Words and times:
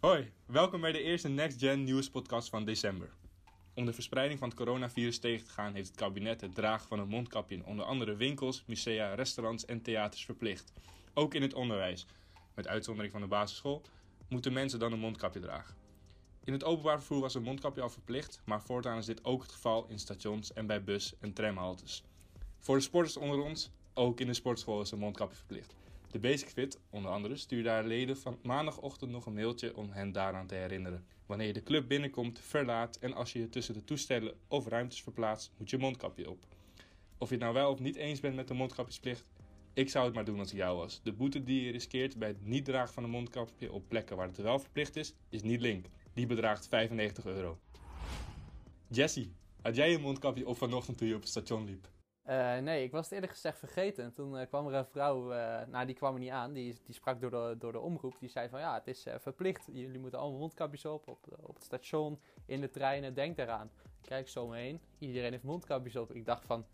Hoi, 0.00 0.32
welkom 0.46 0.80
bij 0.80 0.92
de 0.92 1.02
eerste 1.02 1.28
Next 1.28 1.58
Gen 1.58 1.84
News 1.84 2.10
podcast 2.10 2.48
van 2.48 2.64
december. 2.64 3.10
Om 3.74 3.84
de 3.84 3.92
verspreiding 3.92 4.38
van 4.38 4.48
het 4.48 4.58
coronavirus 4.58 5.18
tegen 5.18 5.46
te 5.46 5.52
gaan 5.52 5.74
heeft 5.74 5.88
het 5.88 5.96
kabinet 5.96 6.40
het 6.40 6.54
dragen 6.54 6.88
van 6.88 6.98
een 6.98 7.08
mondkapje 7.08 7.54
in 7.54 7.64
onder 7.64 7.84
andere 7.84 8.16
winkels, 8.16 8.64
musea, 8.66 9.14
restaurants 9.14 9.64
en 9.64 9.82
theaters 9.82 10.24
verplicht. 10.24 10.72
Ook 11.14 11.34
in 11.34 11.42
het 11.42 11.54
onderwijs, 11.54 12.06
met 12.54 12.68
uitzondering 12.68 13.12
van 13.12 13.20
de 13.20 13.26
basisschool, 13.26 13.82
moeten 14.28 14.52
mensen 14.52 14.78
dan 14.78 14.92
een 14.92 14.98
mondkapje 14.98 15.40
dragen. 15.40 15.74
In 16.44 16.52
het 16.52 16.64
openbaar 16.64 16.98
vervoer 16.98 17.20
was 17.20 17.34
een 17.34 17.42
mondkapje 17.42 17.82
al 17.82 17.90
verplicht, 17.90 18.40
maar 18.44 18.62
voortaan 18.62 18.98
is 18.98 19.06
dit 19.06 19.24
ook 19.24 19.42
het 19.42 19.52
geval 19.52 19.86
in 19.88 19.98
stations 19.98 20.52
en 20.52 20.66
bij 20.66 20.84
bus- 20.84 21.14
en 21.20 21.32
tramhaltes. 21.32 22.04
Voor 22.58 22.76
de 22.76 22.82
sporters 22.82 23.16
onder 23.16 23.40
ons, 23.40 23.70
ook 23.94 24.20
in 24.20 24.26
de 24.26 24.34
sportschool 24.34 24.80
is 24.80 24.90
een 24.90 24.98
mondkapje 24.98 25.36
verplicht. 25.36 25.74
De 26.10 26.18
Basic 26.18 26.48
Fit, 26.48 26.80
onder 26.90 27.10
andere, 27.10 27.36
stuurde 27.36 27.68
haar 27.68 27.84
leden 27.84 28.16
van 28.16 28.38
maandagochtend 28.42 29.10
nog 29.10 29.26
een 29.26 29.34
mailtje 29.34 29.76
om 29.76 29.90
hen 29.90 30.12
daaraan 30.12 30.46
te 30.46 30.54
herinneren. 30.54 31.06
Wanneer 31.26 31.46
je 31.46 31.52
de 31.52 31.62
club 31.62 31.88
binnenkomt, 31.88 32.40
verlaat 32.40 32.96
en 32.96 33.14
als 33.14 33.32
je 33.32 33.38
je 33.38 33.48
tussen 33.48 33.74
de 33.74 33.84
toestellen 33.84 34.34
of 34.48 34.66
ruimtes 34.66 35.02
verplaatst, 35.02 35.52
moet 35.56 35.70
je 35.70 35.78
mondkapje 35.78 36.30
op. 36.30 36.46
Of 37.18 37.28
je 37.28 37.34
het 37.34 37.42
nou 37.42 37.54
wel 37.54 37.70
of 37.70 37.78
niet 37.78 37.96
eens 37.96 38.20
bent 38.20 38.36
met 38.36 38.48
de 38.48 38.54
mondkapjesplicht, 38.54 39.28
ik 39.74 39.90
zou 39.90 40.04
het 40.04 40.14
maar 40.14 40.24
doen 40.24 40.38
als 40.38 40.50
ik 40.50 40.56
jou 40.56 40.76
was. 40.76 41.00
De 41.02 41.12
boete 41.12 41.42
die 41.42 41.64
je 41.64 41.70
riskeert 41.70 42.16
bij 42.16 42.28
het 42.28 42.46
niet 42.46 42.64
dragen 42.64 42.94
van 42.94 43.04
een 43.04 43.10
mondkapje 43.10 43.72
op 43.72 43.88
plekken 43.88 44.16
waar 44.16 44.26
het 44.26 44.36
wel 44.36 44.58
verplicht 44.58 44.96
is, 44.96 45.14
is 45.28 45.42
niet 45.42 45.60
link. 45.60 45.86
Die 46.12 46.26
bedraagt 46.26 46.68
95 46.68 47.24
euro. 47.24 47.58
Jessie, 48.88 49.32
had 49.62 49.76
jij 49.76 49.90
je 49.90 49.98
mondkapje 49.98 50.46
op 50.46 50.56
vanochtend 50.56 50.98
toen 50.98 51.08
je 51.08 51.14
op 51.14 51.20
het 51.20 51.30
station 51.30 51.64
liep? 51.64 51.88
Uh, 52.28 52.58
nee, 52.58 52.84
ik 52.84 52.90
was 52.90 53.04
het 53.04 53.12
eerlijk 53.12 53.32
gezegd 53.32 53.58
vergeten. 53.58 54.12
Toen 54.12 54.34
uh, 54.34 54.46
kwam 54.46 54.66
er 54.66 54.74
een 54.74 54.86
vrouw, 54.86 55.32
uh, 55.32 55.60
nou 55.66 55.86
die 55.86 55.94
kwam 55.94 56.14
er 56.14 56.20
niet 56.20 56.30
aan, 56.30 56.52
die, 56.52 56.76
die 56.84 56.94
sprak 56.94 57.20
door 57.20 57.30
de, 57.30 57.54
door 57.58 57.72
de 57.72 57.80
omroep. 57.80 58.16
Die 58.20 58.28
zei 58.28 58.48
van 58.48 58.60
ja, 58.60 58.74
het 58.74 58.86
is 58.86 59.06
verplicht, 59.18 59.68
jullie 59.72 59.98
moeten 59.98 60.18
allemaal 60.18 60.38
mondkapjes 60.38 60.84
op, 60.84 61.08
op, 61.08 61.26
op 61.40 61.54
het 61.54 61.64
station, 61.64 62.20
in 62.46 62.60
de 62.60 62.70
treinen, 62.70 63.14
denk 63.14 63.38
eraan. 63.38 63.70
Kijk 64.00 64.28
zo 64.28 64.44
omheen, 64.44 64.80
iedereen 64.98 65.30
heeft 65.30 65.42
mondkapjes 65.42 65.96
op. 65.96 66.12
Ik 66.12 66.26
dacht 66.26 66.44
van, 66.44 66.66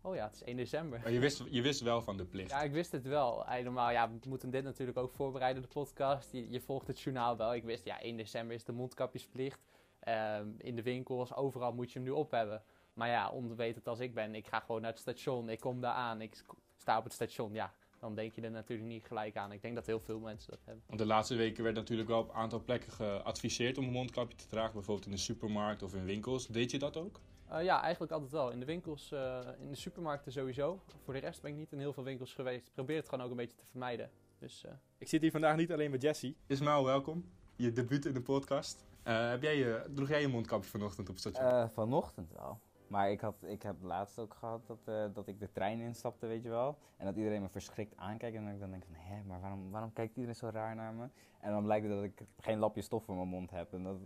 oh 0.00 0.14
ja, 0.14 0.24
het 0.24 0.34
is 0.34 0.42
1 0.42 0.56
december. 0.56 1.00
Maar 1.00 1.12
je 1.12 1.20
wist, 1.20 1.44
je 1.50 1.62
wist 1.62 1.80
wel 1.80 2.02
van 2.02 2.16
de 2.16 2.24
plicht? 2.24 2.50
Ja, 2.50 2.62
ik 2.62 2.72
wist 2.72 2.92
het 2.92 3.06
wel. 3.06 3.44
Normaal, 3.62 3.90
ja, 3.90 4.10
we 4.10 4.28
moeten 4.28 4.50
dit 4.50 4.64
natuurlijk 4.64 4.98
ook 4.98 5.12
voorbereiden, 5.12 5.62
de 5.62 5.68
podcast. 5.68 6.32
Je, 6.32 6.50
je 6.50 6.60
volgt 6.60 6.86
het 6.86 7.00
journaal 7.00 7.36
wel. 7.36 7.54
Ik 7.54 7.64
wist, 7.64 7.84
ja, 7.84 8.00
1 8.00 8.16
december 8.16 8.54
is 8.54 8.64
de 8.64 8.72
mondkapjesplicht. 8.72 9.60
Ehm, 10.00 10.48
in 10.58 10.76
de 10.76 10.82
winkels, 10.82 11.34
overal 11.34 11.72
moet 11.72 11.92
je 11.92 11.98
hem 11.98 12.08
nu 12.08 12.14
op 12.14 12.30
hebben. 12.30 12.62
Maar 12.96 13.08
ja, 13.08 13.30
onwetend 13.30 13.88
als 13.88 13.98
ik 13.98 14.14
ben, 14.14 14.34
ik 14.34 14.46
ga 14.46 14.60
gewoon 14.60 14.80
naar 14.80 14.90
het 14.90 15.00
station, 15.00 15.48
ik 15.48 15.60
kom 15.60 15.80
daar 15.80 15.94
aan, 15.94 16.20
ik 16.20 16.44
sta 16.76 16.98
op 16.98 17.04
het 17.04 17.12
station, 17.12 17.52
ja, 17.52 17.72
dan 17.98 18.14
denk 18.14 18.32
je 18.32 18.40
er 18.40 18.50
natuurlijk 18.50 18.88
niet 18.88 19.04
gelijk 19.04 19.36
aan. 19.36 19.52
Ik 19.52 19.62
denk 19.62 19.74
dat 19.74 19.86
heel 19.86 20.00
veel 20.00 20.18
mensen 20.18 20.50
dat 20.50 20.60
hebben. 20.64 20.84
Want 20.86 20.98
de 20.98 21.06
laatste 21.06 21.34
weken 21.34 21.64
werd 21.64 21.76
natuurlijk 21.76 22.08
wel 22.08 22.18
op 22.18 22.28
een 22.28 22.34
aantal 22.34 22.62
plekken 22.62 22.92
geadviseerd 22.92 23.78
om 23.78 23.84
een 23.84 23.92
mondkapje 23.92 24.36
te 24.36 24.46
dragen, 24.46 24.72
bijvoorbeeld 24.72 25.06
in 25.06 25.12
de 25.12 25.18
supermarkt 25.18 25.82
of 25.82 25.94
in 25.94 26.04
winkels. 26.04 26.46
Deed 26.46 26.70
je 26.70 26.78
dat 26.78 26.96
ook? 26.96 27.20
Uh, 27.52 27.64
ja, 27.64 27.82
eigenlijk 27.82 28.12
altijd 28.12 28.32
wel. 28.32 28.50
In 28.50 28.60
de 28.60 28.66
winkels, 28.66 29.12
uh, 29.12 29.38
in 29.58 29.70
de 29.70 29.76
supermarkten 29.76 30.32
sowieso. 30.32 30.80
Voor 31.04 31.14
de 31.14 31.20
rest 31.20 31.42
ben 31.42 31.50
ik 31.50 31.56
niet 31.56 31.72
in 31.72 31.78
heel 31.78 31.92
veel 31.92 32.04
winkels 32.04 32.34
geweest. 32.34 32.66
Ik 32.66 32.72
probeer 32.74 32.96
het 32.96 33.08
gewoon 33.08 33.24
ook 33.24 33.30
een 33.30 33.36
beetje 33.36 33.56
te 33.56 33.66
vermijden. 33.66 34.10
Dus, 34.38 34.64
uh... 34.66 34.72
Ik 34.98 35.08
zit 35.08 35.20
hier 35.20 35.30
vandaag 35.30 35.56
niet 35.56 35.72
alleen 35.72 35.90
met 35.90 36.02
Jessie. 36.02 36.36
Ismael, 36.46 36.84
welkom. 36.84 37.24
Je 37.56 37.72
debuut 37.72 38.04
in 38.04 38.12
de 38.12 38.22
podcast. 38.22 38.84
heb 39.02 39.42
jij 39.42 39.56
je, 39.56 39.90
droeg 39.94 40.08
jij 40.08 40.20
je 40.20 40.28
mondkapje 40.28 40.70
vanochtend 40.70 41.08
op 41.08 41.14
het 41.14 41.24
station? 41.24 41.70
vanochtend 41.70 42.32
wel. 42.32 42.60
Maar 42.88 43.10
ik, 43.10 43.20
had, 43.20 43.36
ik 43.42 43.62
heb 43.62 43.76
laatst 43.82 44.18
ook 44.18 44.34
gehad 44.34 44.66
dat, 44.66 44.78
uh, 44.88 45.04
dat 45.14 45.28
ik 45.28 45.40
de 45.40 45.52
trein 45.52 45.80
instapte, 45.80 46.26
weet 46.26 46.42
je 46.42 46.48
wel. 46.48 46.78
En 46.96 47.06
dat 47.06 47.16
iedereen 47.16 47.42
me 47.42 47.48
verschrikt 47.48 47.96
aankijkt. 47.96 48.36
En 48.36 48.44
dan, 48.44 48.58
dan 48.58 48.70
denk 48.70 48.82
ik 48.82 48.88
van, 48.88 49.14
hé, 49.14 49.22
maar 49.22 49.40
waarom, 49.40 49.70
waarom 49.70 49.92
kijkt 49.92 50.14
iedereen 50.14 50.36
zo 50.36 50.48
raar 50.48 50.74
naar 50.74 50.92
me? 50.92 51.08
En 51.40 51.50
dan 51.50 51.64
blijkt 51.64 51.86
het 51.86 51.94
dat 51.94 52.04
ik 52.04 52.22
geen 52.40 52.58
lapje 52.58 52.82
stof 52.82 53.04
voor 53.04 53.14
mijn 53.14 53.28
mond 53.28 53.50
heb. 53.50 53.72
En 53.72 53.82
dat, 53.82 53.96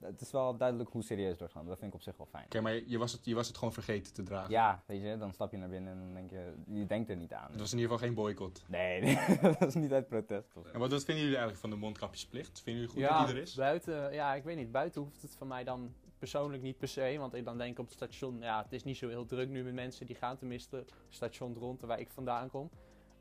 het 0.00 0.20
is 0.20 0.30
wel 0.30 0.56
duidelijk 0.56 0.90
hoe 0.90 1.02
serieus 1.02 1.38
doorgaan. 1.38 1.66
Dat 1.66 1.78
vind 1.78 1.90
ik 1.90 1.96
op 1.96 2.02
zich 2.02 2.16
wel 2.16 2.26
fijn. 2.26 2.44
Oké, 2.44 2.60
maar 2.60 2.74
je 2.86 2.98
was, 2.98 3.12
het, 3.12 3.24
je 3.24 3.34
was 3.34 3.46
het 3.46 3.56
gewoon 3.56 3.72
vergeten 3.72 4.12
te 4.12 4.22
dragen? 4.22 4.50
Ja, 4.50 4.82
weet 4.86 5.02
je, 5.02 5.16
dan 5.18 5.32
stap 5.32 5.50
je 5.50 5.56
naar 5.56 5.68
binnen 5.68 5.92
en 5.92 5.98
dan 5.98 6.14
denk 6.14 6.30
je, 6.30 6.54
je 6.66 6.86
denkt 6.86 7.10
er 7.10 7.16
niet 7.16 7.32
aan. 7.32 7.50
Het 7.50 7.60
was 7.60 7.72
in 7.72 7.78
ieder 7.78 7.92
geval 7.92 8.06
geen 8.06 8.16
boycott? 8.16 8.64
Nee, 8.68 9.00
nee 9.02 9.38
dat 9.40 9.66
is 9.66 9.74
niet 9.74 9.92
uit 9.92 10.08
protest. 10.08 10.56
En 10.72 10.78
wat, 10.78 10.90
wat 10.90 11.04
vinden 11.04 11.24
jullie 11.24 11.38
eigenlijk 11.38 11.58
van 11.58 11.70
de 11.70 11.76
mondkapjesplicht? 11.76 12.60
Vinden 12.60 12.82
jullie 12.82 12.96
goed 12.96 13.16
dat 13.16 13.26
die 13.26 13.36
er 13.36 13.42
is? 13.42 13.54
Buiten, 13.54 14.12
ja, 14.12 14.34
ik 14.34 14.44
weet 14.44 14.56
niet. 14.56 14.72
Buiten 14.72 15.02
hoeft 15.02 15.22
het 15.22 15.34
van 15.36 15.46
mij 15.46 15.64
dan 15.64 15.94
persoonlijk 16.20 16.62
niet 16.62 16.78
per 16.78 16.88
se. 16.88 17.16
Want 17.18 17.34
ik 17.34 17.44
dan 17.44 17.58
denk 17.58 17.78
op 17.78 17.84
het 17.84 17.94
station, 17.94 18.40
ja, 18.40 18.62
het 18.62 18.72
is 18.72 18.84
niet 18.84 18.96
zo 18.96 19.08
heel 19.08 19.26
druk 19.26 19.48
nu 19.48 19.62
met 19.62 19.74
mensen 19.74 20.06
die 20.06 20.16
gaan 20.16 20.36
tenminste 20.36 20.84
station 21.08 21.54
rond 21.54 21.80
waar 21.80 22.00
ik 22.00 22.10
vandaan 22.10 22.50
kom. 22.50 22.70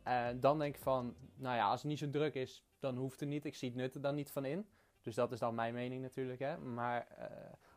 En 0.04 0.40
dan 0.40 0.60
denk 0.60 0.76
ik 0.76 0.82
van, 0.82 1.16
nou 1.36 1.56
ja, 1.56 1.70
als 1.70 1.82
het 1.82 1.90
niet 1.90 2.00
zo 2.00 2.10
druk 2.10 2.34
is, 2.34 2.64
dan 2.80 2.98
hoeft 2.98 3.20
het 3.20 3.30
niet. 3.30 3.46
Ik 3.46 3.56
zie 3.56 3.70
het 3.70 3.78
nut 3.78 3.96
er 3.96 4.02
dan 4.02 4.16
niet 4.16 4.32
van 4.32 4.46
in. 4.46 4.66
Dus 5.02 5.16
dat 5.16 5.32
is 5.32 5.40
dan 5.40 5.56
mijn 5.56 5.74
mening 5.74 6.02
natuurlijk. 6.02 6.40
Hè. 6.40 6.58
Maar 6.58 7.08
uh, 7.20 7.26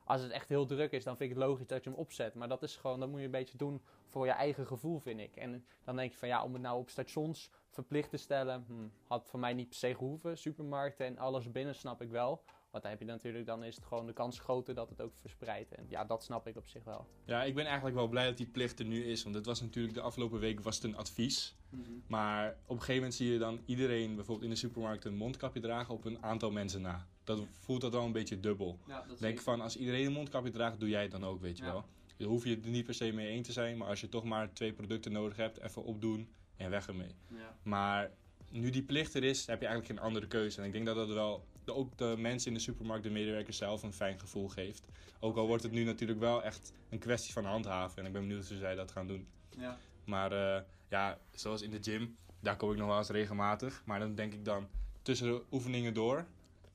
als 0.04 0.22
het 0.22 0.30
echt 0.30 0.48
heel 0.48 0.66
druk 0.66 0.92
is, 0.92 1.04
dan 1.04 1.16
vind 1.16 1.30
ik 1.30 1.36
het 1.36 1.46
logisch 1.46 1.66
dat 1.66 1.84
je 1.84 1.90
hem 1.90 1.98
opzet. 1.98 2.34
Maar 2.34 2.48
dat 2.48 2.62
is 2.62 2.76
gewoon, 2.76 3.00
dat 3.00 3.08
moet 3.08 3.18
je 3.18 3.24
een 3.24 3.30
beetje 3.30 3.58
doen 3.58 3.82
voor 4.06 4.26
je 4.26 4.32
eigen 4.32 4.66
gevoel, 4.66 4.98
vind 4.98 5.20
ik. 5.20 5.36
En 5.36 5.66
dan 5.84 5.96
denk 5.96 6.12
je 6.12 6.18
van 6.18 6.28
ja, 6.28 6.44
om 6.44 6.52
het 6.52 6.62
nou 6.62 6.78
op 6.78 6.88
stations 6.88 7.50
verplicht 7.68 8.10
te 8.10 8.16
stellen, 8.16 8.64
hm, 8.66 8.88
had 9.06 9.26
voor 9.26 9.40
mij 9.40 9.54
niet 9.54 9.68
per 9.68 9.76
se 9.76 9.94
gehoeven. 9.94 10.38
Supermarkten 10.38 11.06
en 11.06 11.18
alles 11.18 11.50
binnen 11.50 11.74
snap 11.74 12.02
ik 12.02 12.10
wel. 12.10 12.42
Dan 12.80 12.90
heb 12.90 12.98
je 12.98 13.04
natuurlijk, 13.04 13.46
dan 13.46 13.64
is 13.64 13.76
het 13.76 13.84
gewoon 13.84 14.06
de 14.06 14.12
kans 14.12 14.38
groter 14.38 14.74
dat 14.74 14.88
het 14.88 15.00
ook 15.00 15.12
verspreidt. 15.20 15.74
En 15.74 15.86
ja, 15.88 16.04
dat 16.04 16.24
snap 16.24 16.46
ik 16.46 16.56
op 16.56 16.66
zich 16.66 16.84
wel. 16.84 17.06
Ja, 17.24 17.42
ik 17.42 17.54
ben 17.54 17.64
eigenlijk 17.64 17.96
wel 17.96 18.08
blij 18.08 18.26
dat 18.26 18.36
die 18.36 18.46
plicht 18.46 18.78
er 18.78 18.84
nu 18.84 19.04
is. 19.04 19.22
Want 19.22 19.34
het 19.34 19.46
was 19.46 19.60
natuurlijk 19.60 19.94
de 19.94 20.00
afgelopen 20.00 20.40
weken 20.40 20.64
was 20.64 20.74
het 20.74 20.84
een 20.84 20.96
advies. 20.96 21.56
Mhm. 21.68 21.90
Maar 22.06 22.48
op 22.48 22.54
een 22.70 22.76
gegeven 22.76 22.94
moment 22.94 23.14
zie 23.14 23.32
je 23.32 23.38
dan 23.38 23.60
iedereen 23.64 24.14
bijvoorbeeld 24.14 24.44
in 24.44 24.52
de 24.52 24.60
supermarkt 24.60 25.04
een 25.04 25.16
mondkapje 25.16 25.60
dragen 25.60 25.94
op 25.94 26.04
een 26.04 26.22
aantal 26.22 26.50
mensen 26.50 26.80
na. 26.80 27.06
Dat 27.24 27.40
voelt 27.60 27.80
dat 27.80 27.92
wel 27.92 28.04
een 28.04 28.12
beetje 28.12 28.40
dubbel. 28.40 28.78
Ja, 28.86 29.04
Denk 29.18 29.40
van, 29.40 29.60
als 29.60 29.76
iedereen 29.76 30.06
een 30.06 30.12
mondkapje 30.12 30.50
draagt, 30.50 30.80
doe 30.80 30.88
jij 30.88 31.02
het 31.02 31.10
dan 31.10 31.24
ook, 31.24 31.40
weet 31.40 31.58
je 31.58 31.64
wel. 31.64 31.84
Dan 32.16 32.28
hoef 32.28 32.44
je 32.44 32.50
het 32.50 32.64
er 32.64 32.70
niet 32.70 32.84
per 32.84 32.94
se 32.94 33.12
mee 33.12 33.28
eens 33.28 33.46
te 33.46 33.52
zijn. 33.52 33.76
Maar 33.76 33.88
als 33.88 34.00
je 34.00 34.08
toch 34.08 34.24
maar 34.24 34.52
twee 34.52 34.72
producten 34.72 35.12
nodig 35.12 35.36
hebt, 35.36 35.60
even 35.60 35.84
opdoen 35.84 36.28
en 36.56 36.70
weg 36.70 36.86
ermee. 36.86 37.14
Ja. 37.28 37.56
Maar 37.62 38.10
nu 38.50 38.70
die 38.70 38.82
plicht 38.82 39.14
er 39.14 39.24
is, 39.24 39.46
heb 39.46 39.60
je 39.60 39.66
eigenlijk 39.66 39.98
geen 39.98 40.06
andere 40.06 40.26
keuze. 40.26 40.60
En 40.60 40.66
ik 40.66 40.72
denk 40.72 40.86
dat 40.86 40.96
dat 40.96 41.08
wel 41.08 41.44
ook 41.66 41.98
de 41.98 42.14
mensen 42.18 42.48
in 42.48 42.54
de 42.54 42.62
supermarkt, 42.62 43.04
de 43.04 43.10
medewerkers 43.10 43.56
zelf, 43.56 43.82
een 43.82 43.92
fijn 43.92 44.20
gevoel 44.20 44.48
geeft. 44.48 44.84
Ook 45.20 45.36
al 45.36 45.46
wordt 45.46 45.62
het 45.62 45.72
nu 45.72 45.84
natuurlijk 45.84 46.20
wel 46.20 46.42
echt 46.42 46.72
een 46.88 46.98
kwestie 46.98 47.32
van 47.32 47.44
handhaven. 47.44 47.98
En 47.98 48.06
ik 48.06 48.12
ben 48.12 48.20
benieuwd 48.20 48.48
hoe 48.48 48.58
zij 48.58 48.74
dat 48.74 48.90
gaan 48.90 49.06
doen. 49.06 49.28
Ja. 49.58 49.78
Maar 50.04 50.32
uh, 50.32 50.60
ja, 50.88 51.18
zoals 51.30 51.62
in 51.62 51.70
de 51.70 51.78
gym, 51.80 52.16
daar 52.40 52.56
kom 52.56 52.70
ik 52.70 52.76
nog 52.76 52.88
wel 52.88 52.98
eens 52.98 53.08
regelmatig. 53.08 53.82
Maar 53.84 53.98
dan 53.98 54.14
denk 54.14 54.32
ik 54.32 54.44
dan 54.44 54.68
tussen 55.02 55.26
de 55.26 55.42
oefeningen 55.50 55.94
door, 55.94 56.26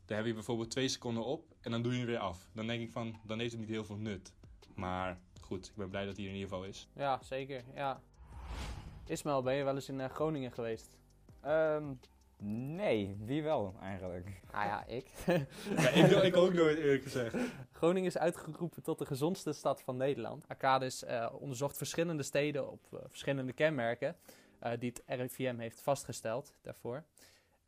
dan 0.06 0.18
heb 0.18 0.26
je 0.26 0.34
bijvoorbeeld 0.34 0.72
twee 0.72 0.88
seconden 0.88 1.26
op 1.26 1.56
en 1.62 1.72
dan 1.72 1.82
doe 1.82 1.92
je 1.92 1.98
hem 1.98 2.08
weer 2.08 2.18
af. 2.18 2.50
Dan 2.54 2.68
denk 2.68 2.82
ik 2.82 2.92
van, 2.92 3.20
dan 3.24 3.40
heeft 3.40 3.52
het 3.52 3.60
niet 3.60 3.70
heel 3.70 3.86
veel 3.86 3.98
nut. 3.98 4.34
Maar 4.76 5.20
goed, 5.42 5.68
ik 5.68 5.76
ben 5.76 5.90
blij 5.90 6.06
dat 6.06 6.16
hij 6.16 6.26
er 6.26 6.32
in 6.32 6.38
ieder 6.38 6.50
geval 6.50 6.66
is. 6.66 6.88
Ja, 6.96 7.20
zeker. 7.24 7.64
Ja. 7.76 8.02
Ismael, 9.06 9.42
ben 9.42 9.54
je 9.54 9.64
wel 9.64 9.76
eens 9.76 9.90
in 9.90 10.00
uh, 10.00 10.06
Groningen 10.06 10.52
geweest? 10.52 10.90
Um, 11.46 12.00
Nee, 12.44 13.18
wie 13.20 13.44
wel 13.44 13.76
eigenlijk? 13.82 14.42
Ah 14.52 14.66
ja, 14.66 14.86
ik. 14.86 15.08
ja, 15.78 15.90
ik, 15.90 16.12
ik 16.12 16.36
ook 16.36 16.54
nooit 16.54 16.78
eerlijk 16.78 17.04
gezegd. 17.04 17.36
Groningen 17.72 18.08
is 18.08 18.18
uitgeroepen 18.18 18.84
tot 18.84 19.00
de 19.00 19.06
gezondste 19.06 19.54
stad 19.54 19.82
van 19.82 19.98
Nederland. 19.98 20.48
Arcadis 20.48 21.04
uh, 21.04 21.30
onderzocht 21.40 21.78
verschillende 21.78 22.24
steden 22.24 22.72
op 22.72 22.82
uh, 22.94 23.00
verschillende 23.08 23.54
kenmerken 23.54 24.16
uh, 24.64 24.72
die 24.80 24.94
het 24.94 25.20
RIVM 25.20 25.58
heeft 25.58 25.82
vastgesteld 25.82 26.54
daarvoor. 26.62 27.04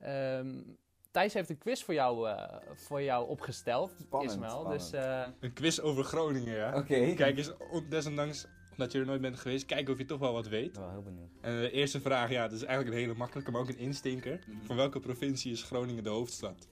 Um, 0.05 0.77
Thijs 1.11 1.33
heeft 1.33 1.49
een 1.49 1.57
quiz 1.57 1.83
voor 1.83 1.93
jou, 1.93 2.37
voor 2.73 3.01
jou 3.01 3.27
opgesteld, 3.27 3.95
spannend, 3.99 4.31
Ismael. 4.31 4.59
Spannend. 4.59 4.91
Dus, 4.91 5.37
een 5.39 5.53
quiz 5.53 5.79
over 5.79 6.03
Groningen, 6.03 6.55
ja. 6.55 6.77
Oké. 6.77 7.13
Kijk 7.13 7.37
eens, 7.37 7.53
desondanks 7.89 8.47
dat 8.79 8.91
je 8.91 8.99
er 8.99 9.05
nooit 9.05 9.21
bent 9.21 9.39
geweest. 9.39 9.65
Kijken 9.65 9.93
of 9.93 9.99
je 9.99 10.05
toch 10.05 10.19
wel 10.19 10.33
wat 10.33 10.47
weet. 10.47 10.65
Ik 10.65 10.73
ben 10.73 10.81
wel 10.81 10.91
heel 10.91 11.01
benieuwd. 11.03 11.29
En 11.41 11.61
de 11.61 11.71
eerste 11.71 12.01
vraag, 12.01 12.29
ja, 12.29 12.41
dat 12.41 12.51
is 12.51 12.63
eigenlijk 12.63 12.95
een 12.95 13.01
hele 13.01 13.17
makkelijke, 13.17 13.51
maar 13.51 13.61
ook 13.61 13.69
een 13.69 13.77
instinker. 13.77 14.39
Mhm. 14.47 14.65
Van 14.65 14.75
welke 14.75 14.99
provincie 14.99 15.51
is 15.51 15.63
Groningen 15.63 16.03
de 16.03 16.09
hoofdstad? 16.09 16.67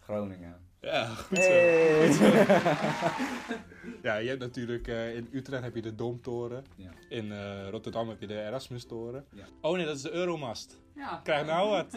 Groningen. 0.00 0.64
Ja, 0.80 1.06
goed 1.06 1.38
zo. 1.38 1.50
Hey. 1.50 2.08
ja, 4.02 4.16
je 4.16 4.28
hebt 4.28 4.40
natuurlijk 4.40 4.88
uh, 4.88 5.16
in 5.16 5.28
Utrecht 5.32 5.62
heb 5.62 5.74
je 5.74 5.82
de 5.82 5.94
Domtoren. 5.94 6.64
Ja. 6.76 6.90
In 7.08 7.24
uh, 7.26 7.68
Rotterdam 7.68 8.08
heb 8.08 8.20
je 8.20 8.26
de 8.26 8.42
Erasmustoren. 8.42 9.24
Ja. 9.32 9.44
Oh 9.60 9.76
nee, 9.76 9.84
dat 9.84 9.96
is 9.96 10.02
de 10.02 10.12
Euromast. 10.12 10.80
Ja. 10.94 11.20
Krijg 11.22 11.46
nou 11.46 11.68
wat. 11.68 11.96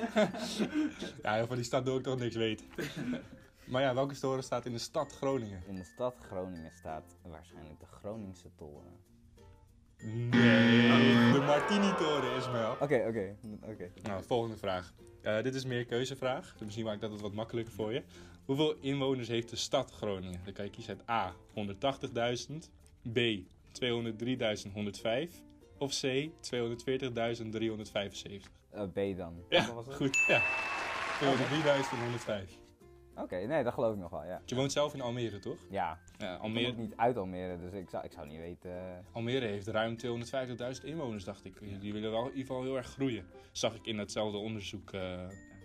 ja, 1.24 1.46
van 1.46 1.56
die 1.56 1.66
stad 1.66 1.86
doe 1.86 1.98
ik 1.98 2.04
toch 2.04 2.20
niks 2.20 2.36
weten. 2.36 2.66
Maar 3.68 3.82
ja, 3.82 3.94
welke 3.94 4.20
toren 4.20 4.44
staat 4.44 4.66
in 4.66 4.72
de 4.72 4.78
stad 4.78 5.14
Groningen? 5.14 5.64
In 5.68 5.76
de 5.76 5.84
stad 5.84 6.16
Groningen 6.20 6.72
staat 6.72 7.16
waarschijnlijk 7.22 7.80
de 7.80 7.86
Groningse 7.86 8.50
toren. 8.56 9.00
Nee, 10.04 10.92
oh, 10.92 11.34
de 11.34 11.40
Martini-toren, 11.46 12.36
is 12.36 12.48
wel. 12.48 12.72
Oké, 12.72 12.84
okay, 12.84 13.08
oké. 13.08 13.36
Nou, 13.42 13.92
nou, 14.04 14.24
volgende 14.24 14.58
vraag. 14.58 14.94
Eh, 15.22 15.42
dit 15.42 15.56
is 15.56 15.66
meer 15.66 15.86
keuzevraag, 15.86 16.52
dus 16.52 16.62
misschien 16.66 16.86
maakt 16.86 17.02
dat 17.02 17.12
het 17.12 17.22
wat 17.22 17.34
makkelijker 17.34 17.74
voor 17.74 17.94
je. 17.94 18.04
Hoeveel 18.46 18.76
inwoners 18.82 19.28
heeft 19.28 19.50
de 19.50 19.56
stad 19.56 19.92
Groningen? 19.92 20.42
Dan 20.44 20.54
kan 20.54 20.66
je 20.66 20.72
kiezen 20.72 20.98
uit 20.98 21.10
A, 21.10 21.34
180.000, 21.54 22.70
B, 23.14 23.20
203.105 23.72 25.42
of 25.78 26.00
C, 26.00 26.30
240.375. 26.42 28.50
Eh, 28.70 28.84
B 28.84 29.18
dan. 29.18 29.44
Ja, 29.50 29.74
was 29.74 29.86
het? 29.86 29.96
goed. 29.96 30.18
Ja. 30.28 30.42
203.105. 31.20 32.66
Oké, 33.22 33.36
nee, 33.36 33.64
dat 33.64 33.74
geloof 33.74 33.94
ik 33.94 34.00
nog 34.00 34.10
wel, 34.10 34.26
ja. 34.26 34.42
Je 34.46 34.56
woont 34.56 34.72
zelf 34.72 34.94
in 34.94 35.02
Almere, 35.02 35.40
toch? 35.40 35.58
Ja. 35.70 36.00
ja 36.18 36.36
Almere... 36.36 36.72
Niet 36.72 36.94
uit 36.96 37.18
Almere, 37.18 37.58
dus 37.60 37.74
ik 37.74 37.90
zou, 37.90 38.04
ik 38.04 38.12
zou 38.12 38.28
niet 38.28 38.40
weten... 38.40 38.72
Eh. 38.72 38.98
Almere 39.12 39.46
heeft 39.46 39.68
ruim 39.68 39.96
250.000 40.80 40.84
inwoners, 40.84 41.24
dacht 41.24 41.46
ik. 41.46 41.82
Die 41.82 41.94
willen 41.94 42.12
wel 42.12 42.22
in 42.22 42.30
ieder 42.30 42.46
geval 42.46 42.64
heel 42.64 42.78
erg 42.78 42.88
groeien. 42.88 43.26
Zag 43.52 43.76
ik 43.76 43.86
in 43.86 43.98
datzelfde 43.98 44.38
onderzoek 44.38 44.92
eh, 44.92 45.02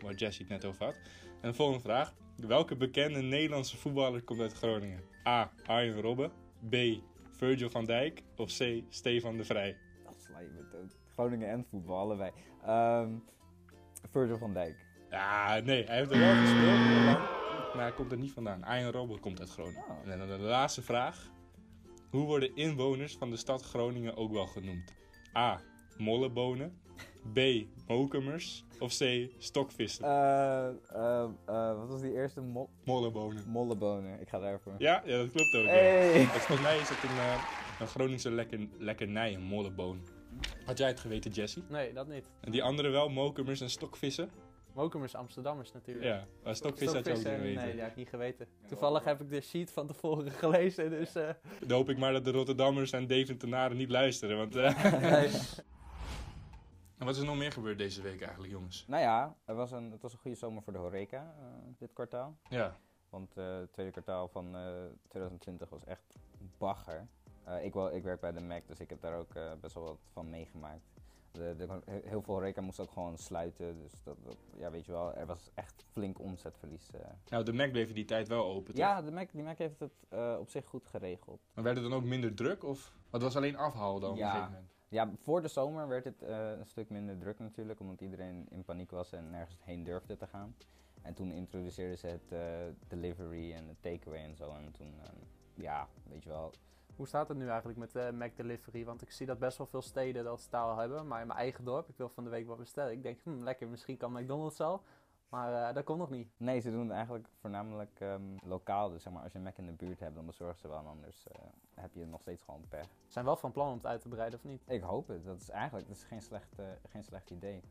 waar 0.00 0.14
Jesse 0.14 0.43
het 0.43 0.50
net 0.50 0.64
over 0.64 0.84
had. 0.84 0.94
En 1.40 1.49
de 1.49 1.54
volgende 1.54 1.82
vraag. 1.82 2.14
Welke 2.37 2.76
bekende 2.76 3.22
Nederlandse 3.22 3.76
voetballer 3.76 4.22
komt 4.22 4.40
uit 4.40 4.52
Groningen? 4.52 5.00
A. 5.26 5.50
Arjen 5.66 6.00
Robben. 6.00 6.32
B. 6.69 6.76
Virgil 7.37 7.70
van 7.70 7.84
Dijk. 7.84 8.22
Of 8.37 8.58
C. 8.58 8.82
Stefan 8.88 9.37
de 9.37 9.44
Vrij? 9.44 9.76
Dat 10.05 10.14
sla 10.19 10.38
je 10.38 10.48
me. 10.48 10.87
Groningen 11.12 11.48
en 11.48 11.64
voetbal, 11.70 11.98
allebei. 11.98 12.31
Um, 12.69 13.25
Virgil 14.10 14.38
van 14.38 14.52
Dijk. 14.52 14.87
Ja, 15.10 15.60
nee, 15.60 15.84
hij 15.84 15.96
heeft 15.96 16.10
er 16.10 16.19
wel 16.19 16.34
gespeeld. 16.34 17.42
Maar 17.74 17.82
hij 17.82 17.92
komt 17.92 18.12
er 18.12 18.19
niet 18.19 18.32
vandaan. 18.32 18.64
Arjen 18.64 18.90
Robben 18.92 19.20
komt 19.20 19.40
uit 19.40 19.50
Groningen. 19.50 19.82
Oh. 20.04 20.12
En 20.12 20.19
dan 20.19 20.28
de 20.28 20.38
laatste 20.38 20.82
vraag. 20.82 21.30
Hoe 22.10 22.26
worden 22.26 22.56
inwoners 22.56 23.16
van 23.16 23.30
de 23.30 23.36
stad 23.36 23.62
Groningen 23.62 24.16
ook 24.16 24.32
wel 24.32 24.46
genoemd? 24.46 24.92
A. 25.36 25.60
Mollebonen. 25.98 26.80
B. 27.32 27.38
Mokumers. 27.86 28.64
Of 28.78 28.96
C. 28.98 29.28
Stokvissen. 29.38 30.04
Eh, 30.04 30.69
eh, 30.69 31.24
eh, 31.46 31.76
wat 31.78 31.88
was 31.88 32.00
die 32.00 32.12
eerste? 32.12 32.40
Mo 32.40 32.69
Mollebonen. 32.84 33.48
mollebonen. 33.48 34.20
Ik 34.20 34.28
ga 34.28 34.38
daarvoor. 34.38 34.74
Ja, 34.78 35.02
ja, 35.04 35.16
dat 35.16 35.30
klopt 35.30 35.54
ook. 35.54 35.64
ja. 35.64 35.70
Hey! 35.70 36.20
Het- 36.20 36.28
Volgens 36.28 36.60
mij 36.60 36.78
is 36.78 36.88
het 36.88 37.02
een, 37.02 37.40
een 37.80 37.86
Groningse 37.86 38.30
lekker, 38.30 38.69
lekkernij, 38.78 39.34
een 39.34 39.42
molleboon. 39.42 40.00
Had 40.64 40.78
jij 40.78 40.88
het 40.88 41.00
geweten, 41.00 41.30
Jesse? 41.30 41.62
Nee, 41.69 41.92
dat 41.92 42.08
niet. 42.08 42.30
En 42.40 42.52
die 42.52 42.62
andere 42.62 42.88
wel, 42.88 43.08
mokumers 43.08 43.60
en 43.60 43.70
stokvissen? 43.70 44.30
Mokumers 44.74 45.14
Amsterdammers 45.14 45.72
natuurlijk. 45.72 46.06
Ja, 46.06 46.26
maar 46.44 46.56
stokvissen 46.56 46.96
had 46.96 47.06
je 47.06 47.10
ook 47.12 47.16
niet 47.19 47.26
geweten. 47.26 47.54
Nee, 47.64 47.70
dat 47.72 47.80
heb 47.80 47.90
ik 47.90 47.96
niet 47.96 48.08
geweten. 48.08 48.46
Toevallig 48.66 49.04
heb 49.04 49.20
ik 49.20 49.30
de 49.30 49.40
sheet 49.40 49.70
van 49.72 49.86
tevoren 49.86 50.30
gelezen, 50.42 50.90
dus... 50.90 51.14
eh, 51.14 51.28
Dan 51.60 51.76
hoop 51.76 51.88
ik 51.88 51.98
maar 51.98 52.12
dat 52.12 52.24
de 52.24 52.30
Rotterdammers 52.30 52.90
en 52.92 53.06
Deventenaren 53.06 53.76
niet 53.76 53.90
luisteren. 53.90 54.36
Want, 54.36 54.56
eh, 54.56 54.92
nee. 55.00 55.30
En 56.98 57.08
wat 57.08 57.16
is 57.16 57.20
er 57.22 57.26
nog 57.28 57.36
meer 57.36 57.52
gebeurd 57.52 57.78
deze 57.78 58.02
week 58.02 58.20
eigenlijk, 58.20 58.52
jongens? 58.52 58.84
Nou 58.88 59.02
ja, 59.02 59.36
het 59.44 59.56
was 59.56 59.70
een, 59.70 59.90
het 59.90 60.02
was 60.02 60.12
een 60.12 60.19
goede 60.19 60.36
zomer 60.36 60.62
voor 60.62 60.72
de 60.72 60.78
Horeca 60.78 61.34
eh, 61.38 61.44
dit 61.78 61.92
kwartaal. 61.92 62.36
Ja, 62.48 62.76
Want 63.10 63.36
eh, 63.36 63.56
het 63.58 63.72
tweede 63.72 63.92
kwartaal 63.92 64.28
van 64.28 64.56
eh, 64.56 64.62
2020 65.08 65.69
was 65.69 65.84
echt 65.84 66.14
bagger. 66.58 67.06
Eh, 67.44 67.64
ik, 67.64 67.72
wel, 67.74 67.94
ik 67.94 68.02
werk 68.02 68.20
bij 68.20 68.32
de 68.32 68.40
Mac, 68.40 68.62
dus 68.66 68.78
ik 68.80 68.90
heb 68.90 69.00
daar 69.00 69.19
ook 69.19 69.34
eh, 69.34 69.52
best 69.60 69.74
wel 69.74 69.84
wat 69.84 69.98
van 70.12 70.30
meegemaakt. 70.30 70.92
De, 71.32 71.55
de, 71.56 71.67
he- 71.84 72.00
heel 72.08 72.23
veel 72.23 72.34
horeca 72.34 72.61
moest 72.61 72.81
ook 72.81 72.90
gewoon 72.90 73.19
sluiten. 73.19 73.79
Dus 73.79 73.93
dat, 74.02 74.17
dat- 74.25 74.37
ja, 74.56 74.70
weet 74.70 74.84
je 74.84 74.93
wel, 74.93 75.14
er 75.14 75.26
was 75.26 75.50
echt 75.55 75.84
flink 75.93 76.19
omzetverlies. 76.20 76.90
eh. 76.90 77.00
nou 77.29 77.44
de 77.44 77.52
Mac 77.52 77.70
bleef 77.70 77.88
in 77.88 77.94
die 77.94 78.05
tijd 78.05 78.29
wel 78.29 78.44
open, 78.44 78.75
toch? 78.75 78.76
Ja, 78.84 79.02
de 79.02 79.11
Mac, 79.11 79.29
die 79.32 79.43
Mac 79.43 79.58
heeft 79.58 79.79
het 79.81 79.93
eh, 80.08 80.37
op 80.40 80.49
zich 80.50 80.64
goed 80.67 80.87
geregeld. 80.87 81.40
Maar 81.55 81.64
werd 81.64 81.76
het 81.76 81.84
dan 81.90 81.94
ook 81.99 82.05
minder 82.05 82.34
druk? 82.34 82.64
Of? 82.64 82.93
Het 83.11 83.23
was 83.23 83.37
alleen 83.37 83.56
afhaal 83.56 84.00
dan 84.00 84.11
op 84.11 84.17
Ja. 84.17 84.25
een 84.25 84.31
gegeven 84.32 84.52
moment. 84.52 84.70
Ja, 84.88 85.11
voor 85.23 85.43
de 85.43 85.49
zomer 85.49 85.88
werd 85.88 86.05
het 86.05 86.23
eh, 86.23 86.50
een 86.50 86.67
stuk 86.67 86.90
minder 86.90 87.19
druk 87.19 87.38
natuurlijk, 87.38 87.81
omdat 87.81 88.00
iedereen 88.00 88.46
in 88.50 88.64
paniek 88.64 88.90
was 88.90 89.12
en 89.12 89.31
nergens 89.31 89.58
heen 89.64 89.84
durfde 89.84 90.17
te 90.17 90.26
gaan. 90.26 90.55
En 91.02 91.14
toen 91.14 91.31
introduceerden 91.31 91.99
ze 91.99 92.06
het 92.06 92.32
eh, 92.32 92.40
delivery 92.88 93.52
en 93.52 93.69
het 93.69 93.76
takeaway 93.82 94.20
en 94.25 94.37
zo. 94.37 94.50
En 94.55 94.70
toen, 94.73 94.94
ehm, 95.02 95.17
ja, 95.55 95.88
weet 96.08 96.23
je 96.23 96.29
wel, 96.29 96.52
Hoe 96.97 97.06
staat 97.06 97.29
het 97.29 97.37
nu 97.37 97.49
eigenlijk 97.49 97.79
met 97.79 97.97
eh 97.97 98.11
Mac 98.11 98.37
Delivery? 98.37 98.85
Want 98.85 99.03
ik 99.03 99.11
zie 99.11 99.27
dat 99.27 99.39
best 99.39 99.59
wel 99.59 99.67
veel 99.67 99.83
steden 99.83 100.25
dat 100.25 100.41
staal 100.41 100.77
hebben. 100.77 101.06
Maar 101.06 101.21
in 101.21 101.27
mijn 101.27 101.39
eigen 101.39 101.65
dorp, 101.65 101.89
ik 101.89 101.97
wil 101.97 102.09
van 102.09 102.25
de 102.25 102.31
week 102.31 102.47
wat 102.47 102.59
bestellen. 102.59 102.93
Ik 102.93 103.03
denk, 103.03 103.21
hm, 103.23 103.43
lekker, 103.43 103.69
misschien 103.69 103.97
kan 103.97 104.12
McDonald's 104.12 104.61
al. 104.61 104.83
Maar 105.29 105.69
eh, 105.69 105.75
dat 105.75 105.85
komt 105.85 105.99
nog 105.99 106.11
niet. 106.11 106.29
Nee, 106.37 106.61
ze 106.61 106.71
doen 106.71 106.81
het 106.81 106.91
eigenlijk 106.91 107.29
voornamelijk 107.41 108.00
ehm, 108.00 108.37
lokaal. 108.43 108.91
Dus 108.91 109.03
zeg 109.03 109.12
maar, 109.12 109.23
als 109.23 109.33
je 109.33 109.39
een 109.39 109.44
Mac 109.44 109.56
in 109.56 109.67
de 109.67 109.73
buurt 109.73 110.00
hebt, 110.00 110.15
dan 110.15 110.27
bezorgen 110.27 110.59
ze 110.59 110.69
wel. 110.69 110.79
En 110.79 110.87
anders 110.87 111.27
eh, 111.27 111.43
heb 111.75 111.94
je 111.94 112.06
nog 112.06 112.21
steeds 112.21 112.43
gewoon 112.43 112.65
pech. 112.69 112.85
Ze 112.85 113.12
zijn 113.12 113.25
wel 113.25 113.37
van 113.37 113.53
plan 113.53 113.69
om 113.69 113.75
het 113.75 113.87
uit 113.87 114.00
te 114.00 114.09
breiden, 114.09 114.39
of 114.39 114.44
niet? 114.44 114.62
Ik 114.67 114.83
hoop 114.83 115.09
het. 115.09 115.25
Dat 115.25 115.41
is 115.41 115.49
eigenlijk 115.49 115.89
dat 115.89 115.97
is 115.97 116.05
geen, 116.05 116.23
slecht, 116.23 116.55
geen 116.89 117.05
slecht 117.05 117.31
idee. 117.31 117.62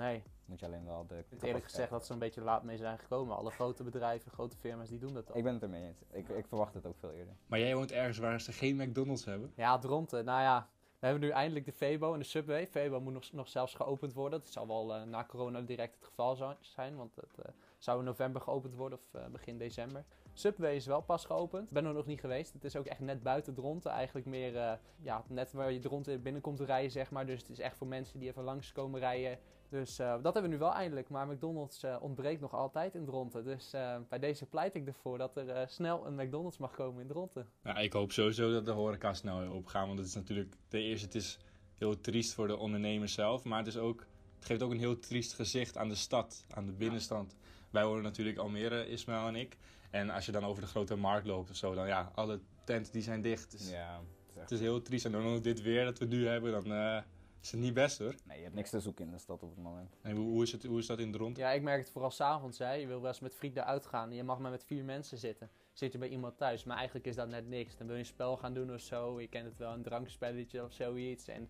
Nee, 0.00 0.22
Moet 0.44 0.60
je 0.60 0.66
alleen 0.66 0.84
wel 0.84 1.06
de. 1.06 1.18
ik 1.18 1.24
heb 1.30 1.42
eerlijk 1.42 1.64
gezegd 1.64 1.90
dat 1.90 2.06
ze 2.06 2.12
een 2.12 2.18
beetje 2.18 2.40
laat 2.40 2.62
mee 2.62 2.76
zijn 2.76 2.98
gekomen. 2.98 3.36
Alle 3.36 3.50
grote 3.50 3.82
bedrijven, 3.82 4.30
grote 4.30 4.56
firma's, 4.56 4.88
die 4.88 4.98
doen 4.98 5.14
dat 5.14 5.30
al. 5.30 5.36
Ik 5.36 5.44
ben 5.44 5.52
het 5.52 5.62
ermee 5.62 5.86
eens. 5.86 6.02
Ik, 6.10 6.28
ik 6.28 6.46
verwacht 6.46 6.74
het 6.74 6.86
ook 6.86 6.98
veel 6.98 7.12
eerder. 7.12 7.34
Maar 7.46 7.58
jij 7.58 7.74
woont 7.74 7.92
ergens 7.92 8.18
waar 8.18 8.40
ze 8.40 8.52
geen 8.52 8.76
McDonald's 8.76 9.24
hebben? 9.24 9.52
Ja, 9.56 9.78
Dronten. 9.78 10.24
Nou 10.24 10.40
ja, 10.42 10.68
we 10.98 11.06
hebben 11.06 11.24
nu 11.24 11.30
eindelijk 11.30 11.64
de 11.64 11.72
Febo 11.72 12.12
en 12.12 12.18
de 12.18 12.24
Subway. 12.24 12.66
Febo 12.66 13.00
moet 13.00 13.12
nog, 13.12 13.32
nog 13.32 13.48
zelfs 13.48 13.74
geopend 13.74 14.12
worden. 14.12 14.40
Dat 14.40 14.48
zal 14.48 14.66
wel 14.66 14.94
eh, 14.94 15.02
na 15.02 15.24
corona 15.24 15.60
direct 15.60 15.94
het 15.94 16.04
geval 16.04 16.56
zijn, 16.60 16.96
want 16.96 17.16
het 17.16 17.38
eh, 17.38 17.52
zou 17.78 17.98
in 17.98 18.04
november 18.04 18.40
geopend 18.40 18.74
worden 18.74 18.98
of 18.98 19.20
eh, 19.20 19.26
begin 19.26 19.58
december. 19.58 20.04
Subway 20.32 20.74
is 20.74 20.86
wel 20.86 21.00
pas 21.00 21.24
geopend. 21.24 21.72
Ben 21.72 21.84
er 21.84 21.92
nog 21.92 22.06
niet 22.06 22.20
geweest. 22.20 22.52
Het 22.52 22.64
is 22.64 22.76
ook 22.76 22.86
echt 22.86 23.00
net 23.00 23.22
buiten 23.22 23.54
Dronten. 23.54 23.90
Eigenlijk 23.90 24.26
meer, 24.26 24.56
eh, 24.56 24.72
ja, 25.02 25.24
net 25.28 25.52
waar 25.52 25.72
je 25.72 25.78
Dronten 25.78 26.22
binnenkomt 26.22 26.60
rijden, 26.60 26.90
zeg 26.90 27.10
maar. 27.10 27.26
Dus 27.26 27.40
het 27.40 27.48
is 27.50 27.58
echt 27.58 27.76
voor 27.76 27.86
mensen 27.86 28.18
die 28.18 28.28
even 28.28 28.42
langs 28.42 28.72
komen 28.72 29.00
rijden. 29.00 29.38
Dus 29.68 29.98
eh, 29.98 30.12
dat 30.22 30.34
hebben 30.34 30.42
we 30.42 30.48
nu 30.48 30.58
wel 30.58 30.72
eindelijk. 30.72 31.08
Maar 31.08 31.26
McDonald's 31.26 31.82
eh, 31.82 31.96
ontbreekt 32.00 32.40
nog 32.40 32.54
altijd 32.54 32.94
in 32.94 33.04
Dronten. 33.04 33.44
Dus 33.44 33.70
bij 34.08 34.18
deze 34.18 34.46
pleit 34.46 34.74
ik 34.74 34.86
ervoor 34.86 35.18
dat 35.18 35.36
er 35.36 35.68
snel 35.68 36.06
een 36.06 36.14
McDonald's 36.14 36.58
mag 36.58 36.74
komen 36.74 37.02
in 37.02 37.08
Dronten. 37.08 37.48
Ja, 37.62 37.76
ik 37.76 37.92
hoop 37.92 38.12
sowieso 38.12 38.52
dat 38.52 38.64
de 38.64 38.70
horeca 38.70 39.14
snel 39.14 39.52
opgaan. 39.52 39.86
Want 39.86 39.98
het 39.98 40.08
is 40.08 40.14
natuurlijk, 40.14 40.54
ten 40.68 40.80
eerste, 40.80 41.06
het 41.06 41.14
is 41.14 41.38
heel 41.78 42.00
triest 42.00 42.34
voor 42.34 42.46
de 42.46 42.56
ondernemers 42.56 43.12
zelf. 43.12 43.44
Maar 43.44 43.58
het, 43.58 43.66
is 43.66 43.76
ook, 43.76 44.06
het 44.34 44.44
geeft 44.44 44.62
ook 44.62 44.70
een 44.70 44.78
heel 44.78 44.98
triest 44.98 45.32
gezicht 45.32 45.76
aan 45.76 45.88
de 45.88 45.94
stad, 45.94 46.44
aan 46.50 46.66
de 46.66 46.72
binnenstand. 46.72 47.36
Wij 47.70 47.84
wonen 47.84 48.02
natuurlijk 48.02 48.38
Almere, 48.38 48.88
Ismaël 48.88 49.26
en 49.26 49.36
ik. 49.36 49.58
En 49.90 50.10
als 50.10 50.26
je 50.26 50.32
dan 50.32 50.44
over 50.44 50.62
de 50.62 50.68
grote 50.68 50.96
markt 50.96 51.26
loopt 51.26 51.50
of 51.50 51.56
zo, 51.56 51.74
dan 51.74 51.86
ja, 51.86 52.10
alle 52.14 52.40
tenten 52.64 52.92
die 52.92 53.02
zijn 53.02 53.22
dicht. 53.22 53.50
Dus 53.50 53.70
Ja, 53.70 53.98
het 53.98 54.28
is 54.28 54.36
echt- 54.36 54.40
Het 54.50 54.50
is 54.50 54.60
heel 54.60 54.82
triest. 54.82 55.04
En 55.04 55.12
dan 55.12 55.26
ook 55.26 55.42
dit 55.42 55.62
weer 55.62 55.84
dat 55.84 55.98
we 55.98 56.04
nu 56.04 56.26
hebben, 56.26 56.52
dan 56.52 56.72
eh, 56.72 57.02
is 57.42 57.50
het 57.50 57.60
niet 57.60 57.74
best 57.74 57.98
hoor. 57.98 58.14
Nee, 58.24 58.36
je 58.36 58.42
hebt 58.42 58.54
niks 58.54 58.70
te 58.70 58.80
zoeken 58.80 59.04
in 59.04 59.10
de 59.10 59.18
stad 59.18 59.42
op 59.42 59.50
het 59.54 59.64
moment. 59.64 59.96
En 60.02 60.16
hoe, 60.16 60.30
hoe, 60.30 60.42
is 60.42 60.52
het, 60.52 60.64
hoe 60.64 60.78
is 60.78 60.86
dat 60.86 60.98
in 60.98 61.12
Dronten? 61.12 61.42
Ja, 61.42 61.50
ik 61.50 61.62
merk 61.62 61.80
het 61.80 61.90
vooral 61.90 62.10
s'avonds. 62.10 62.58
Je 62.58 62.84
wil 62.86 63.00
wel 63.00 63.08
eens 63.10 63.20
met 63.20 63.34
vrienden 63.34 63.66
uitgaan. 63.66 64.12
Je 64.12 64.22
mag 64.24 64.38
maar 64.38 64.50
met 64.50 64.64
vier 64.64 64.84
mensen 64.84 65.18
zitten. 65.18 65.50
Zit 65.72 65.92
je 65.92 65.98
bij 65.98 66.08
iemand 66.08 66.36
thuis. 66.38 66.64
Maar 66.64 66.76
eigenlijk 66.76 67.06
is 67.06 67.14
dat 67.16 67.28
net 67.28 67.48
niks. 67.48 67.76
Dan 67.76 67.86
wil 67.86 67.96
je 67.96 68.02
een 68.02 68.06
spel 68.08 68.36
gaan 68.36 68.54
doen 68.54 68.74
of 68.74 68.80
zo. 68.80 69.20
Je 69.20 69.28
kent 69.28 69.46
het 69.46 69.58
wel, 69.58 69.72
een 69.72 69.82
drankspelletje 69.82 70.64
of 70.64 70.72
zoiets. 70.72 71.28
En 71.28 71.48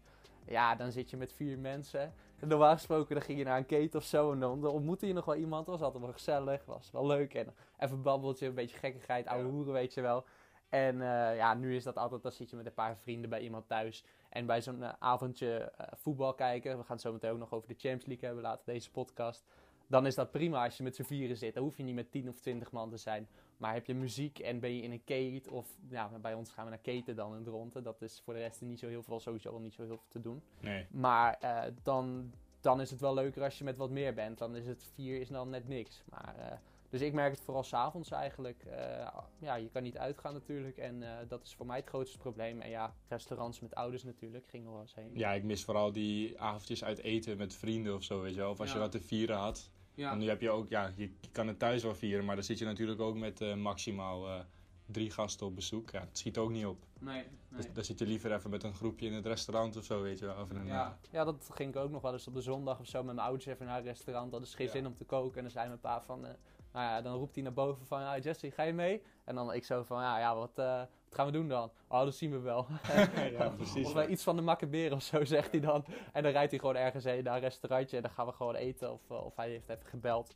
ja, 0.51 0.75
dan 0.75 0.93
zit 0.93 1.11
je 1.11 1.17
met 1.17 1.33
vier 1.33 1.59
mensen. 1.59 2.13
En 2.39 2.49
normaal 2.49 2.75
gesproken 2.75 3.15
dan 3.15 3.25
ging 3.25 3.39
je 3.39 3.45
naar 3.45 3.59
een 3.59 3.67
keten 3.67 3.99
of 3.99 4.05
zo. 4.05 4.33
En 4.33 4.41
dan, 4.41 4.67
ontmoette 4.67 5.07
je 5.07 5.13
nog 5.13 5.25
wel 5.25 5.35
iemand. 5.35 5.67
was 5.67 5.81
altijd 5.81 6.03
wel 6.03 6.13
gezellig. 6.13 6.65
Was 6.65 6.91
wel 6.91 7.07
leuk. 7.07 7.35
En 7.35 7.55
even 7.79 8.03
babbeltje, 8.03 8.47
een 8.47 8.55
beetje 8.55 8.77
gekkigheid. 8.77 9.27
Oude 9.27 9.49
hoeren, 9.49 9.73
weet 9.73 9.95
je 9.95 10.01
wel. 10.01 10.25
En 10.69 11.01
eh, 11.01 11.37
ja, 11.37 11.55
nu 11.55 11.77
is 11.77 11.85
dat 11.85 11.97
altijd, 11.97 12.23
dan 12.23 12.33
zit 12.33 12.51
je 12.51 12.57
met 12.57 12.67
een 12.67 12.75
paar 12.75 12.97
vrienden 12.97 13.31
bij 13.31 13.41
iemand 13.41 13.69
thuis. 13.69 14.05
En 14.29 14.47
bij 14.47 14.63
zo'n 14.63 14.83
eh, 14.83 14.93
avondje 14.99 15.73
eh, 15.77 15.87
voetbal 15.97 16.35
kijken. 16.35 16.79
We 16.79 16.85
gaan 16.85 16.97
het 16.97 17.01
zo 17.01 17.13
meteen 17.13 17.31
ook 17.31 17.39
nog 17.39 17.53
over 17.53 17.69
de 17.69 17.75
Champions 17.75 18.07
League 18.07 18.25
hebben 18.25 18.45
later 18.45 18.65
deze 18.65 18.91
podcast. 18.91 19.45
Dan 19.91 20.07
is 20.07 20.15
dat 20.15 20.31
prima 20.31 20.65
als 20.65 20.77
je 20.77 20.83
met 20.83 20.97
z'n 20.97 21.03
vieren 21.03 21.37
zit. 21.37 21.55
Dan 21.55 21.63
hoef 21.63 21.77
je 21.77 21.83
niet 21.83 21.95
met 21.95 22.11
10 22.11 22.29
of 22.29 22.41
20 22.41 22.73
man 22.73 22.91
te 22.91 22.97
zijn. 22.97 23.29
Maar 23.57 23.73
heb 23.73 23.87
je 23.87 23.95
muziek 23.95 24.39
en 24.39 24.61
ben 24.61 24.75
je 24.75 24.83
in 24.83 24.91
een 24.91 25.05
kate. 25.05 25.51
Of 25.51 25.77
ja, 25.89 26.11
bij 26.21 26.35
ons 26.35 26.53
gaan 26.53 26.65
we 26.65 26.71
naar 26.71 26.79
keten 26.79 27.17
dan 27.17 27.37
in 27.37 27.45
Dronten. 27.45 27.83
Dat 27.83 28.03
is 28.03 28.21
voor 28.25 28.35
de 28.35 28.41
rest 28.41 28.61
niet 28.61 28.79
zo 28.79 28.89
heel 28.89 29.03
veel, 29.03 29.21
sowieso 29.21 29.59
niet 29.59 29.75
zo 29.75 29.83
heel 29.83 29.97
veel 29.97 30.09
te 30.09 30.21
doen. 30.21 30.43
Nee. 30.61 30.87
Maar 30.91 31.35
eh, 31.41 31.73
dan, 31.83 32.33
dan 32.61 32.81
is 32.81 32.91
het 32.91 33.01
wel 33.01 33.15
leuker 33.15 33.43
als 33.43 33.59
je 33.59 33.65
met 33.65 33.77
wat 33.77 33.91
meer 33.91 34.15
bent. 34.15 34.39
Dan 34.39 34.57
is 34.57 34.67
het 34.67 34.85
vier 34.95 35.21
is 35.21 35.29
dan 35.29 35.51
net 35.51 35.69
niks. 35.69 36.03
Maar, 36.11 36.37
eh, 36.39 36.57
dus 36.89 37.01
ik 37.01 37.13
merk 37.13 37.31
het 37.31 37.41
vooral 37.41 37.63
s'avonds 37.63 38.11
eigenlijk. 38.11 38.65
Eh, 38.65 39.09
ja, 39.39 39.55
je 39.55 39.71
kan 39.71 39.83
niet 39.83 39.99
uitgaan 39.99 40.33
natuurlijk. 40.33 40.77
En 40.79 41.05
dat 41.29 41.43
is 41.43 41.55
voor 41.55 41.67
mij 41.67 41.77
het 41.77 41.89
grootste 41.89 42.19
probleem. 42.19 42.61
En 42.61 42.71
ja, 42.71 42.95
restaurants 43.09 43.61
met 43.61 43.75
ouders 43.75 44.05
natuurlijk. 44.05 44.47
Ging 44.49 44.65
wel 44.65 44.81
eens 44.81 44.95
heen. 44.95 45.11
Ja, 45.15 45.33
ik 45.33 45.45
mis 45.45 45.65
vooral 45.65 45.93
die 45.93 46.41
avondjes 46.41 46.85
uit 46.85 46.99
eten 46.99 47.37
met 47.37 47.55
vrienden 47.55 47.95
of 47.95 48.03
zo, 48.03 48.21
weet 48.21 48.35
je 48.35 48.41
wel. 48.41 48.51
Of 48.51 48.61
als 48.61 48.73
je 48.73 48.79
wat 48.79 48.93
te 48.93 49.01
vieren 49.01 49.37
had. 49.37 49.71
En 50.09 50.19
nu 50.19 50.29
heb 50.29 50.41
je 50.41 50.51
ook, 50.51 50.69
ja, 50.69 50.93
je, 50.97 51.11
kan 51.33 51.47
het 51.47 51.59
thuis 51.59 51.83
wel 51.83 51.95
vieren, 51.95 52.25
maar 52.25 52.35
dan 52.35 52.45
zit 52.45 52.59
je 52.59 52.65
natuurlijk 52.65 53.01
ook 53.01 53.17
met 53.17 53.41
eh, 53.41 53.55
maximaal 53.55 54.27
eh, 54.29 54.41
drie 54.87 55.11
gasten 55.11 55.47
op 55.47 55.55
bezoek. 55.55 55.91
Ja, 55.91 56.01
het 56.01 56.19
schiet 56.19 56.39
ook 56.39 56.51
niet 56.51 56.67
op. 56.67 56.85
Nee, 56.99 57.25
Dus 57.49 57.67
dan 57.73 57.85
zit 57.85 57.99
je 57.99 58.07
liever 58.07 58.33
even 58.35 58.51
met 58.51 58.63
een 58.63 58.75
groepje 58.75 59.07
in 59.07 59.13
het 59.13 59.27
restaurant 59.27 59.77
of 59.77 59.85
zo, 59.85 60.03
weet 60.03 60.19
je 60.19 60.27
wel. 60.27 60.43
Of 60.43 60.51
een, 60.51 60.67
Ja. 60.67 60.99
ja, 61.11 61.25
dat 61.25 61.49
ging 61.53 61.69
ik 61.71 61.77
ook 61.77 61.91
nog 61.91 62.03
wel 62.03 62.13
eens 62.13 62.27
op 62.27 62.35
de 62.35 62.41
zondag 62.41 62.81
of 62.81 62.87
zo 62.87 63.03
met 63.03 63.15
mijn 63.15 63.27
ouders 63.27 63.47
even 63.47 63.67
naar 63.67 63.79
een 63.79 63.85
restaurant. 63.85 64.33
Dat 64.33 64.43
is 64.43 64.55
geen 64.55 64.67
Ja. 64.67 64.73
zin 64.73 64.87
om 64.87 64.97
te 64.97 65.05
koken. 65.05 65.37
En 65.37 65.43
dan 65.43 65.51
zei 65.51 65.67
mijn 65.69 65.81
pa 65.81 66.03
van, 66.03 66.27
eh, 66.27 66.33
nou 66.73 66.85
ja, 66.85 67.01
dan 67.03 67.17
roept 67.17 67.35
hij 67.35 67.43
naar 67.45 67.53
boven 67.53 67.87
van, 67.87 68.01
ja, 68.01 68.19
Jesse, 68.19 68.51
ga 68.51 68.63
je 68.63 68.73
mee? 68.73 69.03
En 69.25 69.35
dan 69.35 69.53
ik 69.55 69.65
zo 69.65 69.83
van, 69.83 70.01
ja, 70.03 70.19
ja 70.19 70.35
wat, 70.35 70.59
eh, 70.59 70.79
wat 70.79 71.15
gaan 71.15 71.27
we 71.27 71.33
doen 71.33 71.49
dan? 71.49 71.71
Oh, 71.89 72.01
dat 72.01 72.15
zien 72.15 72.31
we 72.31 72.39
wel. 72.39 72.67
ja, 73.39 73.49
precies. 73.49 73.93
of 73.93 74.07
iets 74.07 74.23
van 74.23 74.37
de 74.37 74.43
makkeberen 74.43 74.97
of 74.97 75.03
zo, 75.03 75.25
zegt 75.35 75.51
hij 75.51 75.61
dan. 75.61 75.85
En 76.13 76.23
dan 76.23 76.33
rijdt 76.33 76.51
hij 76.51 76.61
gewoon 76.61 76.77
ergens 76.77 77.05
heen 77.05 77.25
naar 77.25 77.35
een 77.35 77.41
restaurantje 77.41 77.97
en 77.97 78.03
dan 78.03 78.11
gaan 78.11 78.27
we 78.27 78.33
gewoon 78.33 78.55
eten. 78.55 78.93
Of, 78.93 79.11
eh, 79.11 79.25
of 79.25 79.37
hij 79.37 79.49
heeft 79.51 79.69
even 79.69 79.87
gebeld. 79.87 80.35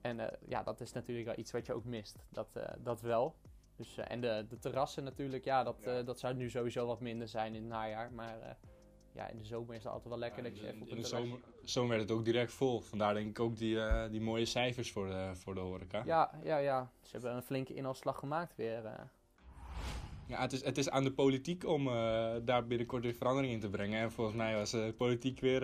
En 0.00 0.20
eh, 0.20 0.36
ja, 0.48 0.62
dat 0.62 0.80
is 0.80 0.92
natuurlijk 0.92 1.26
wel 1.26 1.38
iets 1.38 1.50
wat 1.50 1.66
je 1.66 1.74
ook 1.74 1.84
mist. 1.84 2.16
Dat, 2.28 2.48
dat 2.78 3.00
wel. 3.00 3.34
Dus, 3.76 3.96
en 3.98 4.20
de, 4.20 4.46
de 4.48 4.58
terrassen 4.58 5.04
natuurlijk, 5.04 5.44
ja 5.44 5.62
dat, 5.62 5.76
Ja. 5.80 6.02
dat 6.02 6.18
zou 6.18 6.34
nu 6.34 6.50
sowieso 6.50 6.86
wat 6.86 7.00
minder 7.00 7.28
zijn 7.28 7.54
in 7.54 7.60
het 7.60 7.70
najaar. 7.70 8.12
Maar 8.12 8.56
ja, 9.18 9.28
in 9.28 9.38
de 9.38 9.44
zomer 9.44 9.74
is 9.74 9.82
het 9.82 9.92
altijd 9.92 10.08
wel 10.08 10.18
lekker 10.18 10.42
dat 10.42 10.58
je 10.58 10.66
even 10.66 10.82
op 10.82 10.88
in 10.88 10.96
de 10.96 11.06
zomer, 11.06 11.38
zomer 11.64 11.90
werd 11.96 12.00
het 12.08 12.10
ook 12.18 12.24
direct 12.24 12.52
vol. 12.52 12.80
Vandaar 12.80 13.14
denk 13.14 13.28
ik 13.28 13.40
ook 13.40 13.56
die, 13.56 13.80
eh, 13.80 14.10
die 14.10 14.20
mooie 14.20 14.44
cijfers 14.44 14.92
voor 14.92 15.08
de, 15.08 15.30
voor 15.34 15.54
de 15.54 15.60
horeca. 15.60 16.02
Ja, 16.06 16.30
ja, 16.42 16.56
ja. 16.56 16.90
Ze 17.02 17.08
hebben 17.12 17.34
een 17.36 17.42
flinke 17.42 17.74
inhaalslag 17.74 18.18
gemaakt 18.18 18.56
weer. 18.56 18.84
eh. 18.84 18.92
Ja, 20.26 20.40
het, 20.40 20.52
is, 20.52 20.64
het 20.64 20.78
is 20.78 20.90
aan 20.90 21.04
de 21.04 21.12
politiek 21.12 21.64
om 21.66 21.88
eh, 21.88 22.34
daar 22.42 22.66
binnenkort 22.66 23.02
weer 23.02 23.14
verandering 23.14 23.52
in 23.52 23.60
te 23.60 23.68
brengen. 23.68 24.00
En 24.00 24.12
volgens 24.12 24.36
mij 24.36 24.54
was 24.54 24.70
de 24.70 24.94
politiek 24.96 25.40
weer 25.40 25.60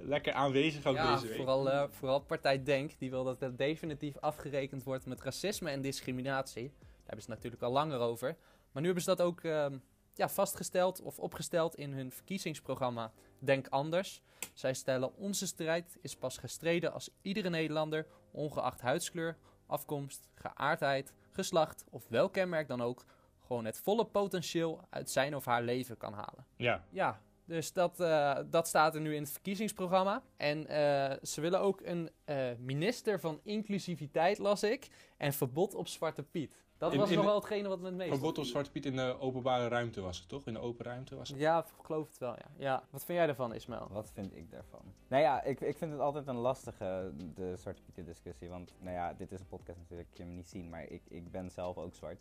lekker 0.00 0.32
aanwezig 0.32 0.86
ook 0.86 0.94
ja, 0.94 1.14
deze 1.14 1.26
week. 1.26 1.36
vooral, 1.36 1.88
vooral 1.90 2.20
partij 2.20 2.62
Denk, 2.62 2.98
die 2.98 3.10
wil 3.10 3.24
dat 3.24 3.42
er 3.42 3.56
definitief 3.56 4.18
afgerekend 4.18 4.82
wordt 4.82 5.06
met 5.06 5.20
racisme 5.20 5.70
en 5.70 5.80
discriminatie. 5.80 6.68
Daar 6.68 6.90
hebben 7.04 7.24
ze 7.24 7.30
het 7.30 7.42
natuurlijk 7.42 7.62
al 7.62 7.72
langer 7.72 7.98
over. 7.98 8.36
Maar 8.72 8.82
nu 8.82 8.84
hebben 8.84 9.04
ze 9.04 9.14
dat 9.16 9.26
ook 9.26 9.40
ehm, 9.40 9.76
ja, 10.14 10.28
vastgesteld 10.28 11.00
of 11.00 11.18
opgesteld 11.18 11.76
in 11.76 11.92
hun 11.92 12.12
verkiezingsprogramma 12.12 13.12
Denk 13.38 13.68
Anders. 13.68 14.22
Zij 14.54 14.74
stellen 14.74 15.16
onze 15.16 15.46
strijd 15.46 15.98
is 16.00 16.16
pas 16.16 16.38
gestreden 16.38 16.92
als 16.92 17.10
iedere 17.22 17.50
Nederlander, 17.50 18.06
ongeacht 18.30 18.80
huidskleur, 18.80 19.36
afkomst, 19.66 20.28
geaardheid, 20.34 21.12
geslacht 21.30 21.84
of 21.90 22.08
welk 22.08 22.32
kenmerk 22.32 22.68
dan 22.68 22.82
ook, 22.82 23.04
gewoon 23.46 23.64
het 23.64 23.78
volle 23.78 24.04
potentieel 24.04 24.86
uit 24.90 25.10
zijn 25.10 25.36
of 25.36 25.44
haar 25.44 25.62
leven 25.62 25.96
kan 25.96 26.12
halen. 26.12 26.46
Ja, 26.56 26.84
Ja, 26.90 27.20
dus 27.52 27.72
dat, 27.72 28.00
eh, 28.00 28.38
dat 28.50 28.68
staat 28.68 28.94
er 28.94 29.00
nu 29.00 29.14
in 29.14 29.22
het 29.22 29.30
verkiezingsprogramma. 29.30 30.22
En 30.36 30.66
eh, 30.66 31.16
ze 31.22 31.40
willen 31.40 31.60
ook 31.60 31.80
een 31.84 32.10
eh, 32.24 32.36
minister 32.58 33.20
van 33.20 33.40
inclusiviteit, 33.42 34.38
las 34.38 34.62
ik. 34.62 34.88
En 35.16 35.32
verbod 35.32 35.74
op 35.74 35.88
Zwarte 35.88 36.22
Piet. 36.22 36.64
Dat 36.78 36.92
In- 36.92 36.98
was 36.98 37.10
in- 37.10 37.16
nog 37.16 37.24
wel 37.24 37.34
hetgene 37.34 37.68
wat 37.68 37.80
me 37.80 37.86
het 37.86 37.94
meest... 37.94 38.10
verbod 38.10 38.38
op 38.38 38.44
Zwarte 38.44 38.70
Piet 38.70 38.86
in 38.86 38.96
de 38.96 39.16
openbare 39.20 39.68
ruimte 39.68 40.00
was 40.00 40.18
het 40.18 40.28
toch? 40.28 40.46
In 40.46 40.52
de 40.52 40.60
open 40.60 40.84
ruimte 40.84 41.16
was 41.16 41.28
het. 41.28 41.38
Ja, 41.38 41.58
ik 41.58 41.84
geloof 41.84 42.08
het 42.08 42.18
wel, 42.18 42.32
ja. 42.34 42.50
ja. 42.56 42.84
Wat 42.90 43.04
vind 43.04 43.18
jij 43.18 43.28
ervan, 43.28 43.54
Ismael? 43.54 43.88
Wat 43.90 44.10
vind 44.14 44.36
ik 44.36 44.50
daarvan? 44.50 44.82
Nou 45.08 45.22
ja, 45.22 45.42
ik, 45.42 45.60
ik 45.60 45.76
vind 45.76 45.92
het 45.92 46.00
altijd 46.00 46.26
een 46.26 46.36
lastige, 46.36 47.12
de 47.34 47.56
Zwarte 47.56 47.82
Pieten 47.82 48.04
discussie. 48.04 48.48
Want 48.48 48.74
nou 48.78 48.94
ja, 48.94 49.12
dit 49.12 49.32
is 49.32 49.40
een 49.40 49.46
podcast 49.46 49.78
natuurlijk, 49.78 50.08
je 50.12 50.24
me 50.24 50.32
niet 50.32 50.48
zien, 50.48 50.68
maar 50.68 50.84
ik, 50.88 51.02
ik 51.08 51.30
ben 51.30 51.50
zelf 51.50 51.76
ook 51.78 51.94
zwart. 51.94 52.20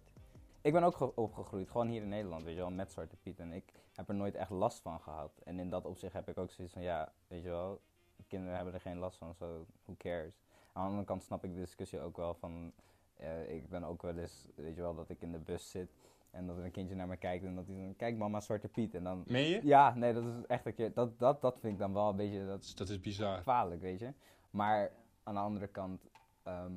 Ik 0.61 0.73
ben 0.73 0.83
ook 0.83 0.95
ge- 0.97 1.15
opgegroeid, 1.15 1.69
gewoon 1.69 1.87
hier 1.87 2.01
in 2.01 2.09
Nederland, 2.09 2.43
weet 2.43 2.53
je 2.53 2.59
wel, 2.59 2.71
met 2.71 2.91
Zwarte 2.91 3.15
Piet. 3.15 3.39
En 3.39 3.51
ik 3.51 3.71
heb 3.95 4.09
er 4.09 4.15
nooit 4.15 4.35
echt 4.35 4.49
last 4.49 4.81
van 4.81 4.99
gehad. 4.99 5.31
En 5.43 5.59
in 5.59 5.69
dat 5.69 5.85
opzicht 5.85 6.13
heb 6.13 6.27
ik 6.29 6.37
ook 6.37 6.51
zoiets 6.51 6.73
van, 6.73 6.83
ja, 6.83 7.11
weet 7.27 7.43
je 7.43 7.49
wel, 7.49 7.81
kinderen 8.27 8.55
hebben 8.55 8.73
er 8.73 8.81
geen 8.81 8.97
last 8.97 9.17
van, 9.17 9.33
so 9.35 9.65
who 9.83 9.95
cares? 9.97 10.39
Aan 10.73 10.83
de 10.83 10.89
andere 10.89 11.05
kant 11.07 11.23
snap 11.23 11.43
ik 11.43 11.53
de 11.53 11.59
discussie 11.59 11.99
ook 11.99 12.17
wel 12.17 12.33
van, 12.33 12.71
eh, 13.15 13.55
ik 13.55 13.69
ben 13.69 13.83
ook 13.83 14.01
wel 14.01 14.17
eens, 14.17 14.47
weet 14.55 14.75
je 14.75 14.81
wel, 14.81 14.95
dat 14.95 15.09
ik 15.09 15.21
in 15.21 15.31
de 15.31 15.39
bus 15.39 15.69
zit. 15.69 15.91
En 16.31 16.47
dat 16.47 16.57
er 16.57 16.63
een 16.65 16.71
kindje 16.71 16.95
naar 16.95 17.07
me 17.07 17.17
kijkt 17.17 17.45
en 17.45 17.55
dat 17.55 17.67
hij 17.67 17.75
dan, 17.75 17.95
kijk 17.95 18.17
mama, 18.17 18.39
Zwarte 18.39 18.67
Piet. 18.67 18.95
En 18.95 19.03
dan, 19.03 19.23
Meen 19.27 19.47
je? 19.49 19.59
ja, 19.63 19.93
nee, 19.95 20.13
dat 20.13 20.23
is 20.23 20.45
echt 20.47 20.65
een 20.65 20.73
keer, 20.73 20.93
dat, 20.93 21.19
dat, 21.19 21.41
dat 21.41 21.59
vind 21.59 21.73
ik 21.73 21.79
dan 21.79 21.93
wel 21.93 22.09
een 22.09 22.15
beetje, 22.15 22.39
dat 22.39 22.47
Dat 22.47 22.63
is, 22.63 22.75
dat 22.75 22.89
is 22.89 22.99
bizar. 22.99 23.37
gevaarlijk, 23.37 23.81
weet 23.81 23.99
je. 23.99 24.13
Maar 24.49 24.91
aan 25.23 25.33
de 25.33 25.39
andere 25.39 25.67
kant, 25.67 26.01
ehm, 26.43 26.73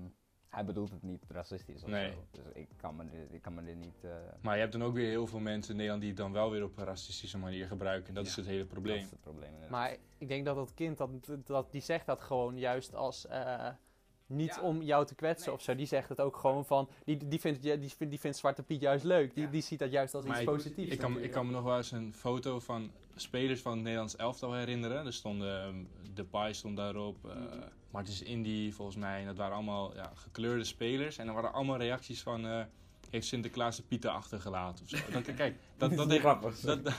hij 0.55 0.65
bedoelt 0.65 0.91
het 0.91 1.03
niet 1.03 1.25
racistisch 1.29 1.83
of 1.83 1.89
Nee. 1.89 2.11
zo. 2.11 2.25
Dus 2.31 2.45
ik 2.55 2.69
kan 2.77 2.97
me 2.97 3.05
dit, 3.11 3.33
ik 3.33 3.43
kan 3.43 3.55
me 3.55 3.65
dit 3.65 3.77
niet... 3.77 4.05
eh, 4.05 4.11
Maar 4.41 4.55
je 4.55 4.61
hebt 4.61 4.73
dan 4.73 4.83
ook 4.85 4.95
weer 4.95 5.09
heel 5.09 5.27
veel 5.27 5.39
mensen 5.41 5.71
in 5.71 5.77
Nederland 5.77 6.01
die 6.03 6.11
het 6.11 6.21
dan 6.21 6.33
wel 6.33 6.51
weer 6.51 6.65
op 6.65 6.79
een 6.79 6.85
racistische 6.85 7.39
manier 7.39 7.67
gebruiken. 7.67 8.09
En 8.09 8.15
dat 8.15 8.27
is 8.27 8.37
het 8.37 8.47
hele 8.47 8.59
dat 8.59 8.69
probleem. 8.69 8.97
is 9.05 9.11
het 9.11 9.21
probleem 9.21 9.45
inderdaad. 9.49 9.71
Maar 9.71 9.97
ik 10.19 10.29
denk 10.29 10.45
dat 10.45 10.57
dat 10.57 10.75
kind, 10.75 10.99
dat, 10.99 11.11
dat, 11.45 11.73
die 11.73 11.81
zegt 11.83 12.07
dat 12.07 12.21
gewoon 12.21 12.59
juist 12.59 12.95
als... 12.95 13.27
eh, 13.27 13.69
niet 14.27 14.55
Ja. 14.55 14.63
om 14.63 14.83
jou 14.83 15.07
te 15.07 15.15
kwetsen 15.15 15.47
Nee. 15.47 15.55
of 15.57 15.63
zo. 15.63 15.75
Die 15.75 15.87
zegt 15.87 16.09
het 16.09 16.21
ook 16.21 16.37
gewoon 16.37 16.65
van... 16.65 16.89
Die, 17.05 17.29
die, 17.29 17.41
vindt, 17.41 17.63
die, 17.63 17.79
vindt, 17.79 18.11
die 18.11 18.21
vindt 18.21 18.37
Zwarte 18.37 18.63
Piet 18.63 18.81
juist 18.81 19.05
leuk. 19.05 19.35
Die, 19.35 19.45
Ja. 19.45 19.51
die 19.51 19.63
ziet 19.63 19.79
dat 19.79 19.91
juist 19.91 20.15
als 20.15 20.25
Maar 20.25 20.33
iets 20.35 20.43
ik- 20.45 20.49
positiefs. 20.57 20.93
Ik 20.93 20.99
kan, 20.99 21.13
me- 21.13 21.23
ik 21.23 21.31
kan 21.31 21.47
me 21.47 21.53
nog 21.53 21.63
wel 21.63 21.77
eens 21.77 21.91
een 21.91 22.15
foto 22.15 22.61
van 22.61 22.91
spelers 23.15 23.61
van 23.61 23.73
het 23.73 23.81
Nederlands 23.83 24.17
elftal 24.17 24.55
herinneren. 24.55 25.07
Er 25.07 25.13
stonden 25.13 25.67
um, 25.67 25.89
Depay 26.15 26.53
stond 26.53 26.77
daarop, 26.77 27.17
eh 27.29 27.35
Mhm. 27.37 27.63
Martins 27.95 28.23
Indy 28.23 28.73
volgens 28.73 28.97
mij. 28.97 29.21
En 29.21 29.27
dat 29.27 29.37
waren 29.37 29.55
allemaal 29.55 29.95
ja, 29.95 30.13
gekleurde 30.15 30.65
spelers. 30.65 31.19
En 31.19 31.27
er 31.29 31.35
waren 31.35 31.53
allemaal 31.53 31.77
reacties 31.77 32.23
van... 32.23 32.47
eh, 32.47 32.65
heeft 33.11 33.27
Sinterklaas 33.27 33.77
de 33.77 33.83
Pieten 33.83 34.13
achtergelaten 34.13 34.85
of 34.85 34.91
zo. 34.91 34.97
Dat, 35.13 35.35
kijk, 35.35 35.57
dat, 35.77 35.97
dat, 35.97 36.13
is 36.13 36.19
grappig. 36.19 36.61
dat, 36.61 36.79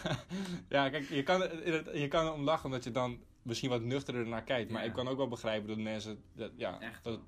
ja, 0.70 0.90
kijk, 0.90 1.10
je 1.10 1.24
kan, 1.24 1.42
er- 1.44 1.98
je 1.98 2.08
kan 2.08 2.34
om 2.34 2.44
lachen 2.44 2.66
omdat 2.66 2.84
je 2.84 2.92
dan 2.92 3.20
misschien 3.42 3.70
wat 3.70 3.82
nuchterder 3.82 4.28
naar 4.28 4.44
kijkt. 4.44 4.72
Maar 4.72 4.82
Ja. 4.82 4.88
ik 4.88 4.94
kan 4.94 5.08
ook 5.08 5.18
wel 5.18 5.28
begrijpen 5.28 5.68
dat 5.68 5.78
mensen... 5.78 6.24
Dat, 6.34 6.52
ja, 6.56 6.80
Echt 6.80 7.04
dat, 7.04 7.20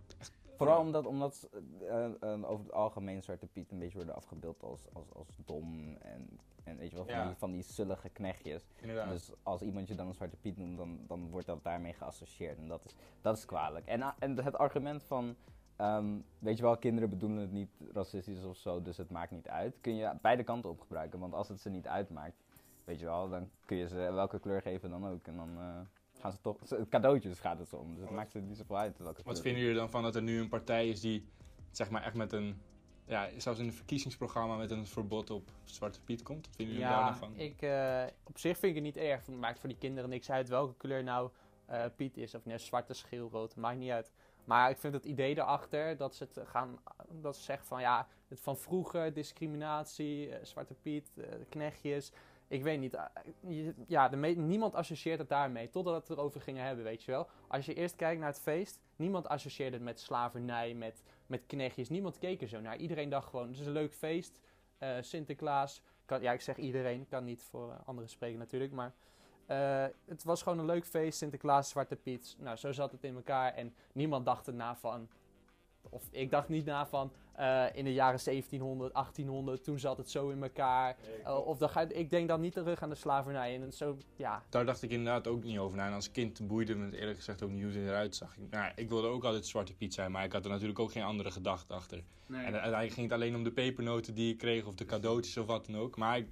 Vooral 0.57 0.79
omdat, 0.79 1.05
omdat 1.05 1.49
eh, 1.81 2.05
eh, 2.05 2.49
over 2.49 2.65
het 2.65 2.73
algemeen 2.73 3.23
Zwarte 3.23 3.47
Piet 3.47 3.71
een 3.71 3.79
beetje 3.79 3.97
worden 3.97 4.15
afgebeeld 4.15 4.63
als, 4.63 4.87
als, 4.93 5.13
als 5.13 5.27
dom 5.45 5.95
en, 6.01 6.39
en 6.63 6.77
weet 6.77 6.89
je 6.89 6.95
wel, 6.95 7.05
van, 7.05 7.13
die, 7.27 7.37
van 7.37 7.51
die 7.51 7.61
zullige 7.63 8.09
knechtjes. 8.09 8.63
inderdaad. 8.81 9.09
Dus 9.09 9.31
als 9.43 9.61
iemand 9.61 9.87
je 9.87 9.95
dan 9.95 10.07
een 10.07 10.13
Zwarte 10.13 10.37
Piet 10.37 10.57
noemt, 10.57 10.77
dan, 10.77 10.99
dan 11.07 11.29
wordt 11.29 11.47
dat 11.47 11.63
daarmee 11.63 11.93
geassocieerd. 11.93 12.57
En 12.57 12.67
dat 12.67 12.85
is, 12.85 12.95
dat 13.21 13.37
is 13.37 13.45
kwalijk. 13.45 13.85
En, 13.85 14.01
a- 14.03 14.15
en 14.19 14.43
het 14.43 14.57
argument 14.57 15.03
van, 15.03 15.35
ehm, 15.75 16.15
weet 16.39 16.57
je 16.57 16.63
wel, 16.63 16.77
kinderen 16.77 17.09
bedoelen 17.09 17.37
het 17.39 17.51
niet 17.51 17.69
racistisch 17.93 18.43
of 18.43 18.57
zo, 18.57 18.81
dus 18.81 18.97
het 18.97 19.09
maakt 19.11 19.31
niet 19.31 19.47
uit. 19.47 19.77
Kun 19.81 19.95
je 19.95 20.13
beide 20.21 20.43
kanten 20.43 20.69
op 20.69 20.79
gebruiken. 20.81 21.19
Want 21.19 21.33
als 21.33 21.47
het 21.47 21.59
ze 21.59 21.69
niet 21.69 21.87
uitmaakt, 21.87 22.43
weet 22.83 22.99
je 22.99 23.05
wel, 23.05 23.29
dan 23.29 23.49
kun 23.65 23.77
je 23.77 23.87
ze 23.87 23.95
welke 23.95 24.39
kleur 24.39 24.61
geven 24.61 24.89
dan 24.89 25.07
ook. 25.07 25.27
En 25.27 25.35
dan 25.35 25.49
eh, 25.57 25.79
gaan 26.19 26.31
ze 26.31 26.41
toch, 26.41 26.57
cadeautjes 26.89 27.39
gaat 27.39 27.59
het 27.59 27.73
om. 27.73 27.93
Dus 27.93 28.03
het 28.03 28.11
maakt 28.11 28.31
ze 28.31 28.39
niet 28.39 28.57
zoveel 28.57 28.77
uit 28.77 28.97
welke 28.97 29.21
Wat 29.25 29.41
vinden 29.41 29.61
jullie 29.61 29.77
dan 29.77 29.89
van 29.89 30.03
dat 30.03 30.15
er 30.15 30.21
nu 30.21 30.39
een 30.39 30.49
partij 30.49 30.89
is 30.89 30.99
die, 30.99 31.27
zeg 31.71 31.89
maar, 31.89 32.03
echt 32.03 32.15
met 32.15 32.31
een, 32.31 32.61
ja, 33.05 33.29
zelfs 33.37 33.59
in 33.59 33.65
een 33.65 33.73
verkiezingsprogramma 33.73 34.55
met 34.55 34.71
een 34.71 34.87
verbod 34.87 35.29
op 35.29 35.49
Zwarte 35.63 36.01
Piet 36.01 36.23
komt? 36.23 36.45
Wat 36.45 36.55
vinden 36.55 36.75
jullie 36.75 36.89
daar 36.89 36.99
Ja, 36.99 37.09
dan 37.09 37.17
van? 37.17 37.35
ik, 37.35 37.61
eh, 37.61 38.03
op 38.23 38.37
zich 38.37 38.57
vind 38.57 38.75
ik 38.77 38.83
het 38.83 38.95
niet 38.95 39.03
erg. 39.05 39.25
Het 39.25 39.35
maakt 39.35 39.59
voor 39.59 39.69
die 39.69 39.77
kinderen 39.77 40.09
niks 40.09 40.31
uit 40.31 40.49
welke 40.49 40.73
kleur 40.77 41.03
nou 41.03 41.29
eh, 41.65 41.83
Piet 41.95 42.17
is. 42.17 42.35
Of 42.35 42.45
net 42.45 42.61
zwarte, 42.61 42.93
scheel, 42.93 43.29
rood. 43.31 43.55
Maakt 43.55 43.77
niet 43.77 43.91
uit. 43.91 44.11
Maar 44.45 44.69
ik 44.69 44.77
vind 44.77 44.93
het 44.93 45.05
idee 45.05 45.37
erachter 45.37 45.97
dat 45.97 46.15
ze 46.15 46.27
het 46.33 46.47
gaan... 46.47 46.79
Dat 47.21 47.35
ze 47.35 47.43
zeggen 47.43 47.67
van 47.67 47.81
ja, 47.81 48.07
het 48.27 48.39
van 48.39 48.57
vroeger, 48.57 49.13
discriminatie, 49.13 50.29
eh, 50.29 50.45
Zwarte 50.45 50.73
Piet, 50.73 51.11
knechtjes. 51.49 52.11
Ik 52.47 52.63
weet 52.63 52.79
niet. 52.79 52.93
eh, 52.93 53.67
ja, 53.87 54.15
niemand 54.35 54.75
associeert 54.75 55.19
het 55.19 55.29
daarmee. 55.29 55.69
Totdat 55.69 55.93
we 55.93 55.99
het 55.99 56.09
erover 56.09 56.41
gingen 56.41 56.65
hebben, 56.65 56.83
weet 56.83 57.03
je 57.03 57.11
wel. 57.11 57.27
Als 57.47 57.65
je 57.65 57.73
eerst 57.73 57.95
kijkt 57.95 58.19
naar 58.19 58.29
het 58.29 58.39
feest. 58.39 58.79
Niemand 58.95 59.27
associeerde 59.27 59.75
het 59.75 59.85
met 59.85 59.99
slavernij, 59.99 60.73
met, 60.73 61.03
met 61.27 61.45
knechtjes. 61.45 61.89
Niemand 61.89 62.17
keek 62.17 62.41
er 62.41 62.47
zo 62.47 62.61
naar. 62.61 62.77
Iedereen 62.77 63.09
dacht 63.09 63.29
gewoon, 63.29 63.47
het 63.47 63.59
is 63.59 63.65
een 63.65 63.71
leuk 63.71 63.93
feest. 63.93 64.39
Eh, 64.77 64.97
Sinterklaas. 65.01 65.81
Kan, 66.05 66.21
ja, 66.21 66.31
ik 66.31 66.41
zeg 66.41 66.57
iedereen. 66.57 67.07
Kan 67.07 67.23
niet 67.23 67.43
voor 67.43 67.71
eh, 67.71 67.77
anderen 67.85 68.09
spreken 68.09 68.39
natuurlijk. 68.39 68.71
Maar 68.71 68.93
het 70.05 70.23
was 70.23 70.41
gewoon 70.41 70.59
een 70.59 70.65
leuk 70.65 70.85
feest. 70.85 71.17
Sinterklaas, 71.17 71.69
Zwarte 71.69 71.95
Piet. 71.95 72.35
Nou, 72.39 72.57
zo 72.57 72.71
zat 72.71 72.91
het 72.91 73.03
in 73.03 73.15
elkaar. 73.15 73.53
En 73.53 73.75
niemand 73.91 74.25
dacht 74.25 74.47
erna 74.47 74.75
van... 74.75 75.09
Of 75.89 76.03
ik 76.11 76.31
dacht 76.31 76.49
niet 76.49 76.65
na 76.65 76.87
van... 76.87 77.11
eh, 77.33 77.65
in 77.73 77.83
de 77.83 77.93
jaren 77.93 78.19
1700, 78.23 78.93
1800, 78.93 79.63
toen 79.63 79.79
zat 79.79 79.97
het 79.97 80.09
zo 80.09 80.29
in 80.29 80.43
elkaar. 80.43 80.95
Eh, 81.23 81.47
of 81.47 81.57
dan 81.57 81.69
ga, 81.69 81.81
ik 81.89 82.09
denk 82.09 82.27
dan 82.27 82.41
niet 82.41 82.53
terug 82.53 82.81
aan 82.81 82.89
de 82.89 82.95
slavernij. 82.95 83.61
En 83.61 83.73
zo, 83.73 83.97
ja, 84.15 84.43
Daar 84.49 84.65
dacht 84.65 84.81
ik 84.81 84.89
inderdaad 84.91 85.27
ook 85.27 85.43
niet 85.43 85.57
over 85.57 85.77
na. 85.77 85.87
En 85.87 85.93
als 85.93 86.11
kind 86.11 86.47
boeide 86.47 86.75
me 86.75 86.85
het 86.85 86.93
eerlijk 86.93 87.17
gezegd 87.17 87.43
ook 87.43 87.49
niet 87.49 87.63
hoe 87.63 87.71
het 87.71 87.81
eruit 87.81 88.15
zag. 88.15 88.37
Ik- 88.37 88.49
Nou, 88.51 88.71
ik 88.75 88.89
wilde 88.89 89.07
ook 89.07 89.23
altijd 89.23 89.45
Zwarte 89.45 89.75
Piet 89.75 89.93
zijn, 89.93 90.11
maar 90.11 90.23
ik 90.23 90.33
had 90.33 90.43
er 90.45 90.51
natuurlijk 90.51 90.79
ook 90.79 90.91
geen 90.91 91.03
andere 91.03 91.31
gedachte 91.31 91.73
achter. 91.73 92.03
En 92.45 92.51
uiteindelijk 92.53 92.91
ging 92.93 93.05
het 93.09 93.15
alleen 93.15 93.35
om 93.35 93.43
de 93.43 93.51
pepernoten 93.51 94.13
die 94.13 94.31
ik 94.31 94.37
kreeg 94.37 94.65
of 94.65 94.75
de 94.75 94.85
cadeautjes 94.85 95.37
of 95.37 95.45
wat 95.45 95.65
dan 95.65 95.77
ook. 95.77 95.97
Maar 95.97 96.17
ik, 96.17 96.27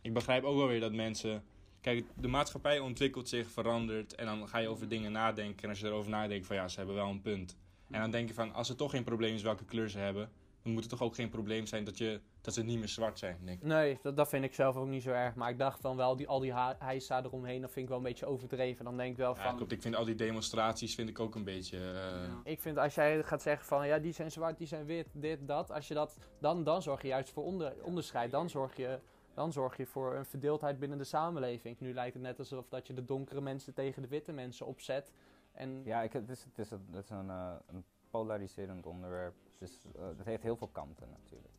ik 0.00 0.14
begrijp 0.14 0.44
ook 0.44 0.56
wel 0.56 0.66
weer 0.66 0.80
dat 0.80 0.92
mensen... 0.92 1.42
Kijk, 1.80 2.04
de 2.14 2.28
maatschappij 2.28 2.78
ontwikkelt 2.78 3.28
zich, 3.28 3.50
verandert 3.50 4.14
en 4.14 4.26
dan 4.26 4.48
ga 4.48 4.58
je 4.58 4.68
over 4.68 4.88
dingen 4.88 5.12
nadenken. 5.12 5.62
En 5.62 5.68
als 5.68 5.80
je 5.80 5.86
erover 5.86 6.10
nadenkt 6.10 6.46
van 6.46 6.56
ja, 6.56 6.68
ze 6.68 6.76
hebben 6.78 6.94
wel 6.94 7.08
een 7.08 7.20
punt. 7.20 7.56
En 7.90 8.00
dan 8.00 8.10
denk 8.10 8.28
je 8.28 8.34
van, 8.34 8.52
als 8.52 8.68
het 8.68 8.78
toch 8.78 8.90
geen 8.90 9.04
probleem 9.04 9.34
is 9.34 9.42
welke 9.42 9.64
kleur 9.64 9.88
ze 9.88 9.98
hebben... 9.98 10.30
dan 10.62 10.72
moet 10.72 10.80
het 10.82 10.90
toch 10.90 11.02
ook 11.02 11.14
geen 11.14 11.28
probleem 11.28 11.66
zijn 11.66 11.84
dat, 11.84 11.98
je, 11.98 12.20
dat 12.40 12.54
ze 12.54 12.62
niet 12.62 12.78
meer 12.78 12.88
zwart 12.88 13.18
zijn, 13.18 13.38
denk 13.44 13.60
ik. 13.60 13.66
Nee, 13.66 13.98
dat, 14.02 14.16
dat 14.16 14.28
vind 14.28 14.44
ik 14.44 14.54
zelf 14.54 14.76
ook 14.76 14.86
niet 14.88 15.02
zo 15.02 15.10
erg. 15.10 15.34
Maar 15.34 15.50
ik 15.50 15.58
dacht 15.58 15.82
dan 15.82 15.96
wel, 15.96 16.16
die, 16.16 16.28
al 16.28 16.40
die 16.40 16.52
heisa 16.78 17.24
eromheen, 17.24 17.60
dat 17.60 17.70
vind 17.70 17.82
ik 17.82 17.88
wel 17.88 17.98
een 17.98 18.04
beetje 18.04 18.26
overdreven. 18.26 18.84
Dan 18.84 18.96
denk 18.96 19.10
ik 19.10 19.16
wel 19.16 19.34
Ja, 19.36 19.42
van... 19.42 19.56
klopt. 19.56 19.72
Ik 19.72 19.82
vind 19.82 19.96
al 19.96 20.04
die 20.04 20.14
demonstraties 20.14 20.94
vind 20.94 21.08
ik 21.08 21.20
ook 21.20 21.34
een 21.34 21.44
beetje... 21.44 21.78
eh, 21.78 22.52
Ik 22.52 22.60
vind 22.60 22.78
als 22.78 22.94
jij 22.94 23.22
gaat 23.22 23.42
zeggen 23.42 23.66
van 23.66 23.86
ja, 23.86 23.98
die 23.98 24.12
zijn 24.12 24.30
zwart, 24.30 24.58
die 24.58 24.66
zijn 24.66 24.84
wit, 24.84 25.06
dit, 25.12 25.38
dat. 25.46 25.70
Als 25.70 25.88
je 25.88 25.94
dat, 25.94 26.16
dan, 26.40 26.64
dan 26.64 26.82
zorg 26.82 27.02
je 27.02 27.08
juist 27.08 27.30
voor 27.30 27.44
onder, 27.44 27.72
onderscheid. 27.82 28.30
Dan 28.30 28.50
zorg, 28.50 28.76
je, 28.76 28.98
dan 29.34 29.52
zorg 29.52 29.76
je 29.76 29.86
voor 29.86 30.14
een 30.14 30.26
verdeeldheid 30.26 30.78
binnen 30.78 30.98
de 30.98 31.04
samenleving. 31.04 31.76
Nu 31.80 31.94
lijkt 31.94 32.14
het 32.14 32.22
net 32.22 32.38
alsof 32.38 32.68
dat 32.68 32.86
je 32.86 32.92
de 32.92 33.04
donkere 33.04 33.40
mensen 33.40 33.74
tegen 33.74 34.02
de 34.02 34.08
witte 34.08 34.32
mensen 34.32 34.66
opzet. 34.66 35.12
En 35.60 35.80
Ja, 35.84 36.02
ik, 36.02 36.12
het 36.12 36.28
is, 36.28 36.44
het 36.44 36.58
is, 36.58 36.70
een, 36.70 36.86
het 36.90 37.04
is 37.04 37.10
een, 37.10 37.30
eh, 37.30 37.52
een 37.66 37.84
polariserend 38.10 38.86
onderwerp. 38.86 39.34
Dus 39.58 39.84
eh, 39.96 40.02
het 40.16 40.24
heeft 40.24 40.42
heel 40.42 40.56
veel 40.56 40.68
kanten 40.72 41.08
natuurlijk. 41.10 41.54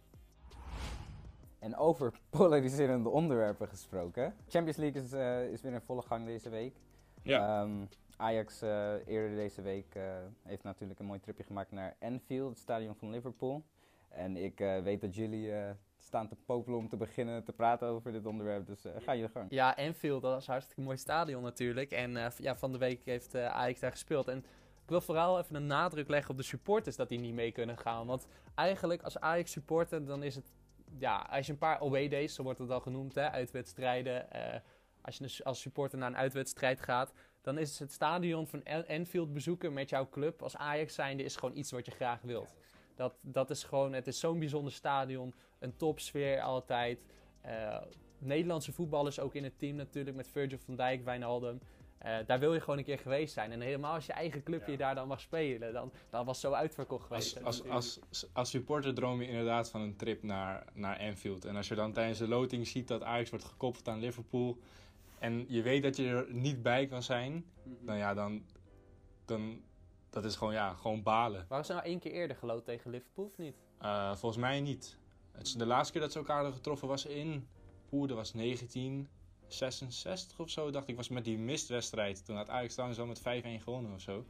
En 1.59 1.75
over 1.75 2.19
polariserende 2.29 3.09
onderwerpen 3.09 3.67
gesproken. 3.67 4.35
Champions 4.47 4.77
League 4.77 5.01
is, 5.01 5.11
eh, 5.13 5.51
is 5.51 5.61
weer 5.61 5.73
in 5.73 5.81
volle 5.81 6.01
gang 6.01 6.25
deze 6.25 6.49
week. 6.49 6.75
ja. 7.23 7.61
Ehm, 7.61 7.85
Ajax 8.17 8.61
eh, 8.61 8.93
eerder 9.07 9.35
deze 9.35 9.61
week 9.61 9.95
eh, 9.95 10.03
heeft 10.43 10.63
natuurlijk 10.63 10.99
een 10.99 11.05
mooi 11.05 11.19
tripje 11.19 11.43
gemaakt 11.43 11.71
naar 11.71 11.95
Anfield, 11.99 12.49
het 12.49 12.59
stadion 12.59 12.95
van 12.95 13.09
Liverpool. 13.09 13.63
En 14.09 14.37
ik 14.37 14.59
eh, 14.59 14.81
weet 14.81 15.01
dat 15.01 15.15
jullie 15.15 15.53
eh, 15.53 15.71
staan 16.03 16.27
te 16.27 16.35
popelen 16.45 16.79
om 16.79 16.89
te 16.89 16.97
beginnen 16.97 17.43
te 17.43 17.53
praten 17.53 17.87
over 17.87 18.11
dit 18.11 18.25
onderwerp. 18.25 18.65
Dus 18.65 18.85
eh, 18.85 18.91
ga 18.97 19.11
je 19.11 19.29
gang. 19.29 19.45
Ja, 19.49 19.75
Enfield, 19.77 20.21
dat 20.21 20.37
is 20.41 20.45
een 20.47 20.51
hartstikke 20.53 20.81
mooi 20.81 20.97
stadion 20.97 21.43
natuurlijk. 21.43 21.91
En 21.91 22.17
eh, 22.17 22.31
ja, 22.37 22.55
van 22.55 22.71
de 22.71 22.77
week 22.77 23.05
heeft 23.05 23.33
eh 23.33 23.45
Ajax 23.47 23.79
daar 23.79 23.91
gespeeld. 23.91 24.27
En 24.27 24.37
ik 24.83 24.89
wil 24.89 25.01
vooral 25.01 25.39
even 25.39 25.55
een 25.55 25.67
nadruk 25.67 26.07
leggen 26.07 26.31
op 26.31 26.37
de 26.37 26.43
supporters 26.43 26.95
dat 26.95 27.09
die 27.09 27.19
niet 27.19 27.33
mee 27.33 27.51
kunnen 27.51 27.77
gaan. 27.77 28.07
Want 28.07 28.27
eigenlijk 28.55 29.01
als 29.01 29.19
Ajax 29.19 29.51
supporter, 29.51 30.05
dan 30.05 30.23
is 30.23 30.35
het... 30.35 30.51
Ja, 30.99 31.27
als 31.29 31.45
je 31.45 31.51
een 31.51 31.57
paar 31.57 31.79
away 31.79 32.07
days, 32.07 32.33
zo 32.35 32.43
wordt 32.43 32.59
het 32.59 32.69
al 32.69 32.79
genoemd, 32.79 33.15
hè, 33.15 33.29
uitwedstrijden. 33.31 34.31
eh, 34.31 34.59
als 35.01 35.17
je 35.17 35.23
dus 35.23 35.43
als 35.43 35.61
supporter 35.61 35.97
naar 35.97 36.09
een 36.09 36.17
uitwedstrijd 36.17 36.81
gaat, 36.81 37.13
dan 37.41 37.57
is 37.57 37.79
het 37.79 37.91
stadion 37.91 38.47
van 38.47 38.63
En- 38.63 38.87
Enfield 38.87 39.33
bezoeken 39.33 39.73
met 39.73 39.89
jouw 39.89 40.09
club 40.09 40.41
als 40.41 40.57
Ajax 40.57 40.93
zijnde 40.93 41.23
is 41.23 41.35
gewoon 41.35 41.57
iets 41.57 41.71
wat 41.71 41.85
je 41.85 41.91
graag 41.91 42.21
wilt. 42.21 42.55
Dat, 42.95 43.13
dat 43.21 43.49
is 43.49 43.63
gewoon, 43.63 43.93
het 43.93 44.07
is 44.07 44.19
zo'n 44.19 44.39
bijzonder 44.39 44.73
stadion, 44.73 45.33
een 45.59 45.75
topsfeer 45.75 46.41
altijd. 46.41 46.99
Eh, 47.41 47.77
Nederlandse 48.17 48.71
voetballers 48.71 49.19
ook 49.19 49.35
in 49.35 49.43
het 49.43 49.59
team 49.59 49.75
natuurlijk, 49.75 50.15
met 50.15 50.27
Virgil 50.27 50.57
van 50.57 50.75
Dijk, 50.75 51.03
Wijnaldum. 51.03 51.59
Eh, 51.97 52.17
daar 52.25 52.39
wil 52.39 52.53
je 52.53 52.59
gewoon 52.59 52.77
een 52.77 52.83
keer 52.83 52.99
geweest 52.99 53.33
zijn. 53.33 53.51
En 53.51 53.61
helemaal 53.61 53.93
als 53.93 54.05
je 54.05 54.13
eigen 54.13 54.43
clubje 54.43 54.71
Ja. 54.71 54.77
daar 54.77 54.95
dan 54.95 55.07
mag 55.07 55.21
spelen, 55.21 55.73
dan, 55.73 55.91
dan 56.09 56.25
was 56.25 56.39
zo 56.39 56.51
uitverkocht 56.51 57.07
geweest. 57.07 57.43
Als, 57.43 57.67
als, 57.67 57.99
als, 58.09 58.27
als 58.33 58.49
supporter 58.49 58.93
droom 58.93 59.21
je 59.21 59.27
inderdaad 59.27 59.69
van 59.69 59.81
een 59.81 59.95
trip 59.95 60.23
naar, 60.23 60.65
naar 60.73 60.99
Anfield. 60.99 61.45
En 61.45 61.55
als 61.55 61.67
je 61.67 61.75
dan 61.75 61.91
tijdens 61.93 62.19
de 62.19 62.27
loting 62.27 62.67
ziet 62.67 62.87
dat 62.87 63.03
Ajax 63.03 63.29
wordt 63.29 63.45
gekoppeld 63.45 63.87
aan 63.87 63.99
Liverpool... 63.99 64.57
en 65.19 65.45
je 65.47 65.61
weet 65.61 65.83
dat 65.83 65.95
je 65.95 66.07
er 66.07 66.33
niet 66.33 66.61
bij 66.61 66.87
kan 66.87 67.03
zijn... 67.03 67.45
dan 67.63 67.97
ja, 67.97 68.13
dan... 68.13 68.43
dan 69.25 69.61
dat 70.11 70.25
is 70.25 70.35
gewoon, 70.35 70.53
ja, 70.53 70.73
gewoon 70.73 71.03
balen. 71.03 71.45
Waren 71.47 71.65
ze 71.65 71.73
nou 71.73 71.85
één 71.85 71.99
keer 71.99 72.11
eerder 72.11 72.37
geloot 72.37 72.65
tegen 72.65 72.91
Liverpool 72.91 73.25
of 73.25 73.37
niet? 73.37 73.55
Eh, 73.77 74.15
volgens 74.15 74.41
mij 74.41 74.61
niet. 74.61 74.97
Het 75.31 75.47
is 75.47 75.53
de 75.53 75.65
laatste 75.65 75.91
keer 75.91 76.01
dat 76.01 76.11
ze 76.11 76.17
elkaar 76.17 76.35
hadden 76.35 76.53
getroffen 76.53 76.87
was 76.87 77.05
in... 77.05 77.47
Oeh, 77.91 78.07
dat 78.07 78.17
was 78.17 78.31
1966 78.31 80.39
of 80.39 80.49
zo, 80.49 80.71
dacht 80.71 80.87
ik. 80.87 80.95
was 80.95 81.09
met 81.09 81.23
die 81.23 81.37
mistwedstrijd. 81.37 82.25
Toen 82.25 82.35
had 82.35 82.49
Ajax 82.49 82.73
trouwens 82.73 82.99
al 82.99 83.05
met 83.05 83.19
5-1 83.19 83.23
gewonnen 83.63 83.93
of 83.93 84.01
zo. 84.01 84.25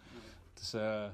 Dus 0.53 0.73
eh, 0.73 1.05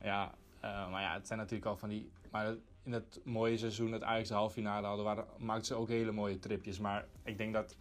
ja, 0.00 0.34
eh, 0.60 0.90
maar 0.90 1.02
ja, 1.02 1.12
het 1.12 1.26
zijn 1.26 1.38
natuurlijk 1.38 1.66
al 1.66 1.76
van 1.76 1.88
die... 1.88 2.10
Maar 2.30 2.54
in 2.82 2.92
het 2.92 3.20
mooie 3.24 3.56
seizoen 3.56 3.90
dat 3.90 4.02
Ajax 4.02 4.28
de 4.28 4.34
halve 4.34 4.54
finale 4.54 4.86
hadden, 4.86 5.04
waren, 5.04 5.26
maakten 5.38 5.66
ze 5.66 5.74
ook 5.74 5.88
hele 5.88 6.12
mooie 6.12 6.38
tripjes. 6.38 6.78
Maar 6.78 7.06
ik 7.24 7.38
denk 7.38 7.52
dat 7.52 7.76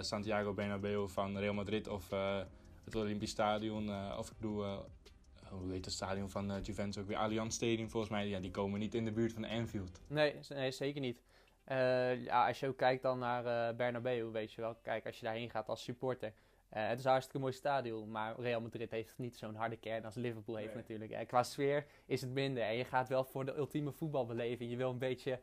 Santiago 0.00 0.52
Bernabeu 0.52 1.08
van 1.08 1.38
Real 1.38 1.54
Madrid 1.54 1.88
of 1.88 2.10
het 2.84 2.94
Olympisch 2.94 3.30
Stadion... 3.30 3.90
of 4.18 4.30
ik 4.30 4.36
bedoel... 4.36 4.64
eh, 5.50 5.56
hoe 5.58 5.72
heet 5.72 5.84
het 5.84 5.94
stadion 5.94 6.30
van 6.30 6.50
eh, 6.50 6.62
Juventus 6.62 7.02
ook 7.02 7.08
weer? 7.08 7.16
Allianz 7.16 7.54
Stadium 7.54 7.90
volgens 7.90 8.12
mij. 8.12 8.28
Ja, 8.28 8.40
die 8.40 8.50
komen 8.50 8.80
niet 8.80 8.94
in 8.94 9.04
de 9.04 9.12
buurt 9.12 9.32
van 9.32 9.44
Anfield. 9.44 10.00
Nee, 10.06 10.34
nee 10.48 10.70
zeker 10.70 11.00
niet. 11.00 11.22
Eh, 11.64 12.24
ja, 12.24 12.46
als 12.46 12.60
je 12.60 12.66
ook 12.68 12.76
kijkt 12.76 13.02
dan 13.02 13.18
naar 13.18 13.68
eh 13.68 13.76
Bernabeu, 13.76 14.30
weet 14.30 14.52
je 14.52 14.60
wel. 14.60 14.74
Kijk, 14.82 15.06
als 15.06 15.18
je 15.18 15.24
daarheen 15.24 15.50
gaat 15.50 15.68
als 15.68 15.82
supporter. 15.82 16.32
het 16.70 16.98
is 16.98 17.04
een 17.04 17.10
hartstikke 17.10 17.40
mooi 17.40 17.52
stadion, 17.52 18.10
maar 18.10 18.40
Real 18.40 18.60
Madrid 18.60 18.90
heeft 18.90 19.18
niet 19.18 19.36
zo'n 19.36 19.54
harde 19.54 19.76
kern 19.76 20.04
als 20.04 20.14
Liverpool 20.14 20.54
heeft 20.56 20.68
Nee. 20.74 20.76
natuurlijk. 20.82 21.10
Eh, 21.10 21.26
qua 21.26 21.42
sfeer 21.42 21.86
is 22.06 22.20
het 22.20 22.30
minder. 22.30 22.62
En 22.62 22.76
je 22.76 22.84
gaat 22.84 23.08
wel 23.08 23.24
voor 23.24 23.44
de 23.44 23.56
ultieme 23.56 23.92
voetbalbeleving. 23.92 24.70
Je 24.70 24.76
wil 24.76 24.90
een 24.90 24.98
beetje 24.98 25.40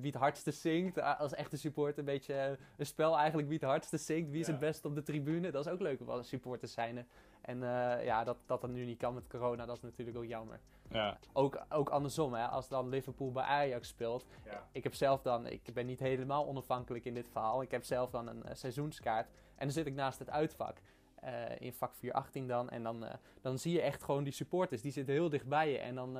wie 0.00 0.10
het 0.10 0.14
hardste 0.20 0.50
zingt. 0.50 1.00
als 1.00 1.34
echte 1.34 1.56
supporter 1.56 1.98
een 1.98 2.04
beetje 2.04 2.58
een 2.76 2.86
spel 2.86 3.16
eigenlijk 3.18 3.48
wie 3.48 3.58
het 3.58 3.66
hardste 3.68 3.96
zingt. 3.96 4.30
Wie 4.30 4.40
is 4.40 4.46
Ja. 4.46 4.52
het 4.52 4.60
best 4.60 4.84
op 4.84 4.94
de 4.94 5.02
tribune. 5.02 5.50
Dat 5.50 5.66
is 5.66 5.72
ook 5.72 5.80
leuk 5.80 6.00
als 6.06 6.28
supporters 6.28 6.72
zijn. 6.72 7.06
En 7.42 7.62
eh, 7.62 8.04
ja, 8.04 8.24
dat, 8.24 8.36
dat 8.46 8.60
dat 8.60 8.70
nu 8.70 8.84
niet 8.84 8.98
kan 8.98 9.14
met 9.14 9.26
corona, 9.28 9.66
dat 9.66 9.76
is 9.76 9.82
natuurlijk 9.82 10.16
ook 10.18 10.26
jammer. 10.26 10.60
Ja, 10.90 11.18
Ook, 11.32 11.64
ook 11.68 11.88
andersom, 11.88 12.34
hè, 12.34 12.46
als 12.46 12.68
dan 12.68 12.88
Liverpool 12.88 13.32
bij 13.32 13.42
Ajax 13.44 13.88
speelt. 13.88 14.26
ja. 14.44 14.68
Ik 14.72 14.82
heb 14.82 14.94
zelf 14.94 15.22
dan, 15.22 15.46
ik 15.46 15.74
ben 15.74 15.86
niet 15.86 15.98
helemaal 16.00 16.46
onafhankelijk 16.46 17.04
in 17.04 17.14
dit 17.14 17.28
verhaal. 17.28 17.62
Ik 17.62 17.70
heb 17.70 17.84
zelf 17.84 18.10
dan 18.10 18.26
een 18.28 18.42
eh, 18.44 18.54
seizoenskaart. 18.54 19.26
En 19.28 19.66
dan 19.66 19.70
zit 19.70 19.86
ik 19.86 19.94
naast 19.94 20.18
het 20.18 20.30
uitvak. 20.30 20.76
eh, 21.14 21.32
in 21.58 21.72
vak 21.72 21.94
418 21.94 22.46
dan. 22.46 22.70
En 22.70 22.82
dan, 22.82 23.04
dan 23.40 23.58
zie 23.58 23.72
je 23.72 23.80
echt 23.80 24.02
gewoon 24.02 24.24
die 24.24 24.32
supporters. 24.32 24.82
Die 24.82 24.92
zitten 24.92 25.14
heel 25.14 25.28
dicht 25.28 25.46
bij 25.48 25.70
je. 25.70 25.78
En 25.78 25.94
dan 25.94 26.18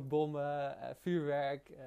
rookbommen, 0.00 0.76
vuurwerk, 1.00 1.68
eh, 1.68 1.84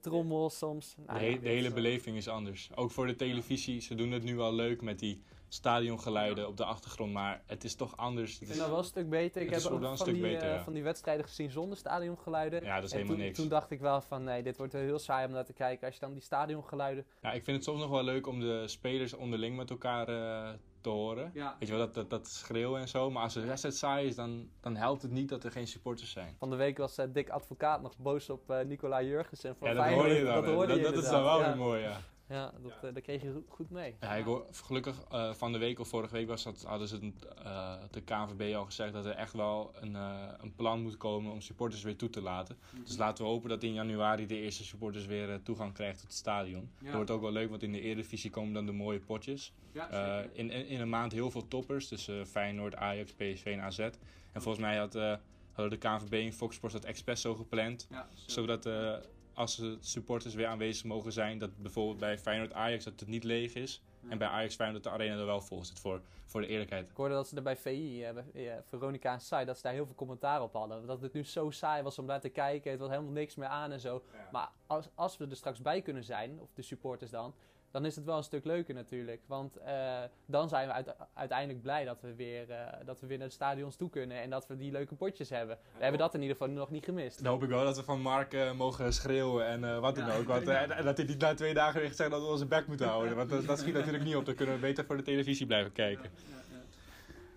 trommels 0.00 0.58
soms. 0.58 0.94
De, 0.94 1.02
Nou 1.06 1.18
he- 1.18 1.24
ja, 1.26 1.38
de 1.38 1.48
hele 1.48 1.72
beleving 1.72 2.16
is 2.16 2.28
anders. 2.28 2.70
Ook 2.74 2.90
voor 2.90 3.06
de 3.06 3.14
televisie. 3.14 3.80
Ze 3.80 3.94
doen 3.94 4.10
het 4.10 4.22
nu 4.22 4.38
al 4.40 4.52
leuk 4.54 4.82
met 4.82 4.98
die 4.98 5.22
stadiongeluiden 5.48 6.46
op 6.48 6.56
de 6.56 6.64
achtergrond. 6.64 7.12
Maar 7.12 7.42
het 7.46 7.64
is 7.64 7.74
toch 7.74 7.96
anders. 7.96 8.40
Ik 8.40 8.46
vind 8.46 8.58
dat 8.58 8.68
wel 8.68 8.78
een 8.78 8.84
stuk 8.84 9.08
beter. 9.08 9.42
Ik 9.42 9.50
heb 9.50 9.64
ook 9.64 9.80
een 9.80 9.86
van, 9.86 9.96
stuk 9.96 10.12
die, 10.14 10.22
beter, 10.22 10.48
eh, 10.48 10.54
ja. 10.54 10.62
van 10.62 10.72
die 10.72 10.82
wedstrijden 10.82 11.24
gezien 11.24 11.50
zonder 11.50 11.78
stadiongeluiden. 11.78 12.64
ja, 12.64 12.74
dat 12.74 12.84
is 12.84 12.90
en 12.90 12.96
helemaal 12.96 13.16
toen, 13.16 13.26
niks. 13.26 13.38
toen 13.38 13.48
dacht 13.48 13.70
ik 13.70 13.80
wel 13.80 14.00
van 14.00 14.24
nee, 14.24 14.42
dit 14.42 14.56
wordt 14.56 14.72
wel 14.72 14.82
heel 14.82 14.98
saai 14.98 15.26
om 15.26 15.32
naar 15.32 15.44
te 15.44 15.52
kijken. 15.52 15.86
Als 15.86 15.94
je 15.94 16.00
dan 16.00 16.12
die 16.12 16.22
stadiongeluiden... 16.22 17.06
Ja, 17.22 17.32
ik 17.32 17.44
vind 17.44 17.56
het 17.56 17.64
soms 17.66 17.80
nog 17.80 17.90
wel 17.90 18.02
leuk 18.02 18.26
om 18.26 18.40
de 18.40 18.68
spelers 18.68 19.14
onderling 19.14 19.56
met 19.56 19.70
elkaar 19.70 20.08
eh, 20.08 20.54
te 20.80 20.88
horen. 20.88 21.30
Ja. 21.34 21.56
Weet 21.58 21.68
je 21.68 21.74
wel, 21.74 21.84
dat, 21.86 21.94
dat, 21.94 22.10
dat 22.10 22.28
schreeuwen 22.28 22.80
en 22.80 22.88
zo. 22.88 23.10
Maar 23.10 23.22
als 23.22 23.34
de 23.34 23.44
wedstrijd 23.44 23.76
saai 23.76 24.06
is, 24.06 24.14
dan, 24.14 24.48
dan 24.60 24.76
helpt 24.76 25.02
het 25.02 25.10
niet 25.10 25.28
dat 25.28 25.44
er 25.44 25.50
geen 25.52 25.66
supporters 25.66 26.10
zijn. 26.10 26.34
Van 26.38 26.50
de 26.50 26.56
week 26.56 26.78
was 26.78 26.98
eh, 26.98 27.06
Dick 27.12 27.28
Advocaat 27.28 27.82
nog 27.82 27.96
boos 27.98 28.30
op 28.30 28.50
eh 28.50 28.64
Nicola 28.64 29.02
Jurgensen. 29.02 29.56
Van 29.56 29.68
Ja, 29.68 29.74
dat 29.74 29.84
Feyenoord. 29.84 30.08
hoor 30.08 30.16
je 30.18 30.24
dan. 30.24 30.34
Dat, 30.44 30.54
hoorde 30.54 30.66
dat, 30.72 30.76
je 30.76 30.92
dat 30.92 31.02
is 31.02 31.10
dan 31.10 31.22
wel 31.22 31.38
weer 31.38 31.56
mooi, 31.56 31.80
ja. 31.80 32.00
Ja, 32.28 32.34
ja 32.36 32.52
dat, 32.62 32.72
eh, 32.82 32.94
dat 32.94 33.02
kreeg 33.02 33.22
je 33.22 33.32
go- 33.32 33.44
goed 33.48 33.70
mee. 33.70 33.94
Ja, 34.00 34.14
ik 34.14 34.24
hoor, 34.24 34.46
gelukkig 34.52 35.02
eh, 35.10 35.32
van 35.32 35.52
de 35.52 35.58
week 35.58 35.78
of 35.78 35.88
vorige 35.88 36.12
week 36.12 36.26
was 36.28 36.42
dat, 36.42 36.62
hadden 36.62 36.88
ze 36.88 36.94
het, 36.94 37.26
eh, 37.44 37.74
de 37.90 38.00
KNVB 38.00 38.54
al 38.54 38.64
gezegd 38.64 38.92
dat 38.92 39.04
er 39.04 39.10
echt 39.14 39.32
wel 39.32 39.70
een, 39.80 39.96
eh, 39.96 40.22
een 40.38 40.54
plan 40.54 40.80
moet 40.82 40.96
komen 40.96 41.32
om 41.32 41.40
supporters 41.40 41.82
weer 41.82 41.96
toe 41.96 42.10
te 42.10 42.22
laten. 42.22 42.56
Dus 42.84 42.96
laten 42.96 43.24
we 43.24 43.30
hopen 43.30 43.48
dat 43.48 43.62
in 43.62 43.72
januari 43.72 44.26
de 44.26 44.40
eerste 44.40 44.64
supporters 44.64 45.06
weer 45.06 45.42
toegang 45.42 45.72
krijgen 45.72 45.96
tot 45.98 46.06
het 46.06 46.16
stadion. 46.16 46.70
Ja. 46.78 46.84
Dat 46.84 46.94
wordt 46.94 47.10
ook 47.10 47.20
wel 47.20 47.32
leuk, 47.32 47.50
want 47.50 47.62
in 47.62 47.72
de 47.72 47.80
Eredivisie 47.80 48.30
komen 48.30 48.52
dan 48.54 48.66
de 48.66 48.72
mooie 48.72 49.00
potjes. 49.00 49.52
Eh, 49.90 50.24
in, 50.32 50.50
in, 50.50 50.66
in 50.66 50.80
een 50.80 50.88
maand 50.88 51.12
heel 51.12 51.30
veel 51.30 51.48
toppers, 51.48 51.88
dus 51.88 52.10
Feyenoord, 52.26 52.74
Ajax, 52.76 53.12
PSV 53.12 53.44
en 53.44 53.60
AZ. 53.60 53.78
En 53.78 54.42
volgens 54.42 54.58
mij 54.64 54.76
had, 54.76 54.94
eh, 54.94 55.14
hadden 55.52 55.80
de 55.80 55.88
KNVB 55.88 56.12
en 56.26 56.32
Fox 56.32 56.56
Sports 56.56 56.74
dat 56.74 56.84
expres 56.84 57.20
zo 57.20 57.34
gepland 57.34 57.86
zodat 58.26 58.66
eh, 58.66 58.94
als 59.38 59.56
de 59.56 59.76
supporters 59.80 60.34
weer 60.34 60.46
aanwezig 60.46 60.84
mogen 60.84 61.12
zijn, 61.12 61.38
dat 61.38 61.56
bijvoorbeeld 61.56 61.98
bij 61.98 62.18
Feyenoord 62.18 62.52
Ajax 62.52 62.84
dat 62.84 63.00
het 63.00 63.08
niet 63.08 63.24
leeg 63.24 63.54
is. 63.54 63.82
En 64.08 64.18
bij 64.18 64.28
Ajax 64.28 64.54
Feyenoord 64.54 64.84
dat 64.84 64.92
de 64.92 64.98
arena 64.98 65.18
er 65.18 65.26
wel 65.26 65.40
vol 65.40 65.64
zit 65.64 65.80
voor, 65.80 66.00
voor 66.24 66.40
de 66.40 66.46
eerlijkheid. 66.46 66.88
Ik 66.88 66.96
hoorde 66.96 67.14
dat 67.14 67.28
ze 67.28 67.36
er 67.36 67.42
bij 67.42 67.56
VI, 67.56 68.04
eh, 68.04 68.14
bij, 68.14 68.24
eh, 68.32 68.56
Veronica 68.68 69.12
en 69.12 69.20
Sai, 69.20 69.44
dat 69.44 69.56
ze 69.56 69.62
daar 69.62 69.72
heel 69.72 69.86
veel 69.86 69.94
commentaar 69.94 70.42
op 70.42 70.52
hadden. 70.52 70.86
Dat 70.86 71.00
het 71.00 71.12
nu 71.12 71.24
zo 71.24 71.50
saai 71.50 71.82
was 71.82 71.98
om 71.98 72.06
daar 72.06 72.20
te 72.20 72.28
kijken. 72.28 72.70
Het 72.70 72.80
was 72.80 72.88
helemaal 72.88 73.12
niks 73.12 73.34
meer 73.34 73.48
aan 73.48 73.72
en 73.72 73.80
zo. 73.80 74.02
Maar 74.32 74.50
als, 74.66 74.88
als 74.94 75.16
we 75.16 75.26
er 75.26 75.36
straks 75.36 75.60
bij 75.60 75.82
kunnen 75.82 76.04
zijn, 76.04 76.40
of 76.40 76.48
de 76.54 76.62
supporters 76.62 77.10
dan, 77.10 77.34
dan 77.70 77.84
is 77.84 77.96
het 77.96 78.04
wel 78.04 78.16
een 78.16 78.22
stuk 78.22 78.44
leuker 78.44 78.74
natuurlijk. 78.74 79.20
Want 79.26 79.56
eh, 79.56 79.98
dan 80.26 80.48
zijn 80.48 80.66
we 80.66 80.72
uite- 80.72 80.96
uiteindelijk 81.14 81.62
blij 81.62 81.84
dat 81.84 82.00
we, 82.00 82.14
weer, 82.14 82.50
eh, 82.50 82.72
dat 82.84 83.00
we 83.00 83.06
weer 83.06 83.18
naar 83.18 83.26
de 83.26 83.32
stadions 83.32 83.76
toe 83.76 83.90
kunnen 83.90 84.20
en 84.20 84.30
dat 84.30 84.46
we 84.46 84.56
die 84.56 84.72
leuke 84.72 84.94
potjes 84.94 85.30
hebben. 85.30 85.58
We 85.76 85.82
hebben 85.82 86.00
dat 86.00 86.14
in 86.14 86.20
ieder 86.22 86.36
geval 86.36 86.52
nog 86.52 86.70
niet 86.70 86.84
gemist. 86.84 87.22
Dan 87.22 87.32
hoop 87.32 87.42
ik 87.42 87.48
wel 87.48 87.64
dat 87.64 87.76
we 87.76 87.82
van 87.82 88.00
Mark 88.00 88.32
eh, 88.32 88.52
mogen 88.52 88.92
schreeuwen 88.92 89.46
en 89.46 89.64
eh, 89.64 89.78
wat 89.78 89.94
dan 89.94 90.06
Ja. 90.06 90.16
ook. 90.16 90.26
Want, 90.26 90.48
eh, 90.48 90.78
en- 90.78 90.84
dat 90.84 90.96
hij 90.96 91.06
niet 91.06 91.20
na 91.20 91.34
twee 91.34 91.54
dagen 91.54 91.78
weer 91.80 91.88
gaat 91.88 91.96
zeggen 91.96 92.16
dat 92.16 92.24
we 92.26 92.32
onze 92.32 92.46
bek 92.46 92.66
moeten 92.66 92.86
houden. 92.88 93.16
Want 93.16 93.30
dat, 93.30 93.46
dat 93.46 93.58
schiet 93.58 93.74
natuurlijk 93.74 94.04
niet 94.04 94.16
op. 94.16 94.24
Dan 94.26 94.34
kunnen 94.34 94.54
we 94.54 94.60
beter 94.60 94.84
voor 94.84 94.96
de 94.96 95.02
televisie 95.02 95.46
blijven 95.46 95.72
kijken. 95.72 96.10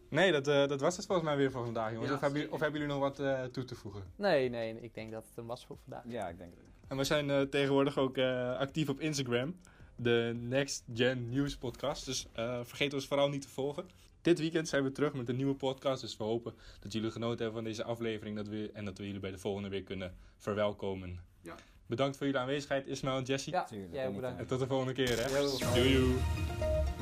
Nee, 0.10 0.32
dat, 0.32 0.48
eh, 0.48 0.68
dat 0.68 0.82
was 0.82 0.98
het 0.98 1.06
volgens 1.06 1.28
mij 1.28 1.38
weer 1.38 1.52
voor 1.52 1.64
vandaag, 1.64 1.92
jongens. 1.92 2.10
Ja, 2.10 2.16
of, 2.16 2.22
hebben, 2.22 2.52
of 2.52 2.60
hebben 2.60 2.80
jullie 2.80 2.96
nog 2.96 3.04
wat 3.04 3.20
eh, 3.20 3.44
toe 3.44 3.64
te 3.64 3.76
voegen? 3.76 4.04
Nee, 4.16 4.50
nee, 4.50 4.82
ik 4.82 4.94
denk 4.94 5.12
dat 5.12 5.26
het 5.28 5.38
een 5.38 5.46
was 5.46 5.66
voor 5.66 5.78
vandaag. 5.84 6.04
Ja, 6.08 6.28
ik 6.30 6.38
denk 6.38 6.54
het. 6.56 6.64
En 6.88 6.98
we 6.98 7.04
zijn 7.04 7.30
eh, 7.30 7.42
tegenwoordig 7.42 7.98
ook 7.98 8.18
eh, 8.18 8.58
actief 8.58 8.90
op 8.90 9.00
Instagram. 9.00 9.56
De 10.02 10.36
Next 10.40 10.84
Gen 10.94 11.30
News 11.30 11.58
podcast. 11.58 12.06
Dus 12.06 12.28
eh, 12.34 12.60
vergeet 12.64 12.94
ons 12.94 13.08
vooral 13.08 13.30
niet 13.30 13.42
te 13.42 13.50
volgen. 13.50 13.86
Dit 14.22 14.40
weekend 14.40 14.68
zijn 14.68 14.84
we 14.84 14.92
terug 14.92 15.14
met 15.14 15.30
een 15.30 15.36
nieuwe 15.36 15.56
podcast. 15.56 16.02
Dus 16.02 16.18
we 16.18 16.24
hopen 16.24 16.54
dat 16.80 16.94
jullie 16.94 17.12
genoten 17.12 17.44
hebben 17.44 17.54
van 17.56 17.64
deze 17.64 17.84
aflevering. 17.84 18.36
Dat 18.36 18.48
we, 18.48 18.70
en 18.74 18.86
dat 18.86 18.98
we 18.98 19.06
jullie 19.06 19.20
bij 19.20 19.32
de 19.32 19.38
volgende 19.38 19.70
weer 19.70 19.84
kunnen 19.84 20.16
verwelkomen. 20.38 21.20
Ja. 21.42 21.56
Bedankt 21.86 22.18
voor 22.18 22.26
jullie 22.26 22.42
aanwezigheid, 22.42 22.88
Ismael 22.88 23.18
en 23.18 23.24
Jesse. 23.24 23.52
Ja, 23.52 23.64
Tuurlijk, 23.64 23.94
jij 23.94 24.12
bedankt. 24.12 24.40
En 24.40 24.48
tot 24.48 24.60
de 24.60 24.68
volgende 24.68 24.94
keer. 24.94 25.18
Hè? 25.18 25.74
Doei. 25.74 25.94
doei. 25.94 27.01